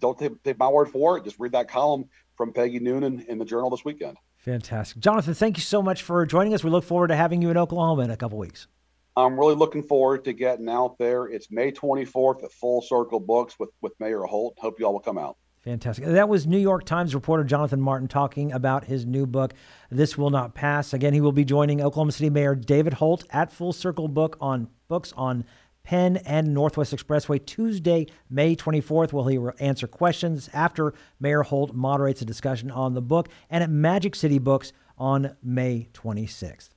don't 0.00 0.18
take, 0.18 0.42
take 0.44 0.58
my 0.58 0.68
word 0.68 0.88
for 0.88 1.18
it. 1.18 1.24
Just 1.24 1.40
read 1.40 1.52
that 1.52 1.68
column 1.68 2.04
from 2.36 2.52
Peggy 2.52 2.78
Noonan 2.78 3.26
in 3.28 3.38
the 3.38 3.44
Journal 3.44 3.68
this 3.68 3.84
weekend. 3.84 4.16
Fantastic. 4.38 5.00
Jonathan, 5.00 5.34
thank 5.34 5.56
you 5.56 5.62
so 5.62 5.82
much 5.82 6.02
for 6.02 6.24
joining 6.24 6.54
us. 6.54 6.62
We 6.62 6.70
look 6.70 6.84
forward 6.84 7.08
to 7.08 7.16
having 7.16 7.42
you 7.42 7.50
in 7.50 7.56
Oklahoma 7.56 8.02
in 8.02 8.10
a 8.10 8.16
couple 8.16 8.38
weeks. 8.38 8.68
I'm 9.16 9.38
really 9.38 9.54
looking 9.54 9.82
forward 9.82 10.24
to 10.26 10.34
getting 10.34 10.68
out 10.68 10.98
there. 10.98 11.24
It's 11.24 11.50
May 11.50 11.72
24th 11.72 12.44
at 12.44 12.52
Full 12.52 12.82
Circle 12.82 13.20
Books 13.20 13.58
with, 13.58 13.70
with 13.80 13.94
Mayor 13.98 14.22
Holt. 14.22 14.58
Hope 14.58 14.78
you 14.78 14.84
all 14.84 14.92
will 14.92 15.00
come 15.00 15.16
out. 15.16 15.38
Fantastic. 15.62 16.04
That 16.04 16.28
was 16.28 16.46
New 16.46 16.58
York 16.58 16.84
Times 16.84 17.14
reporter 17.14 17.42
Jonathan 17.42 17.80
Martin 17.80 18.08
talking 18.08 18.52
about 18.52 18.84
his 18.84 19.06
new 19.06 19.26
book, 19.26 19.54
This 19.90 20.18
Will 20.18 20.30
Not 20.30 20.54
Pass. 20.54 20.92
Again, 20.92 21.14
he 21.14 21.20
will 21.20 21.32
be 21.32 21.44
joining 21.44 21.80
Oklahoma 21.80 22.12
City 22.12 22.30
Mayor 22.30 22.54
David 22.54 22.92
Holt 22.92 23.24
at 23.30 23.50
Full 23.50 23.72
Circle 23.72 24.08
Book 24.08 24.36
on 24.38 24.68
books 24.86 25.12
on 25.16 25.44
Penn 25.82 26.18
and 26.18 26.52
Northwest 26.52 26.94
Expressway 26.94 27.44
Tuesday, 27.44 28.06
May 28.28 28.54
24th. 28.54 29.12
Will 29.12 29.26
he 29.26 29.38
will 29.38 29.54
answer 29.58 29.86
questions 29.86 30.50
after 30.52 30.92
Mayor 31.18 31.42
Holt 31.42 31.74
moderates 31.74 32.20
a 32.20 32.26
discussion 32.26 32.70
on 32.70 32.94
the 32.94 33.02
book 33.02 33.28
and 33.48 33.64
at 33.64 33.70
Magic 33.70 34.14
City 34.14 34.38
Books 34.38 34.72
on 34.98 35.36
May 35.42 35.88
26th. 35.94 36.68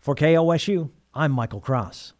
For 0.00 0.14
KOSU, 0.14 0.90
I'm 1.14 1.32
Michael 1.32 1.60
Cross. 1.60 2.14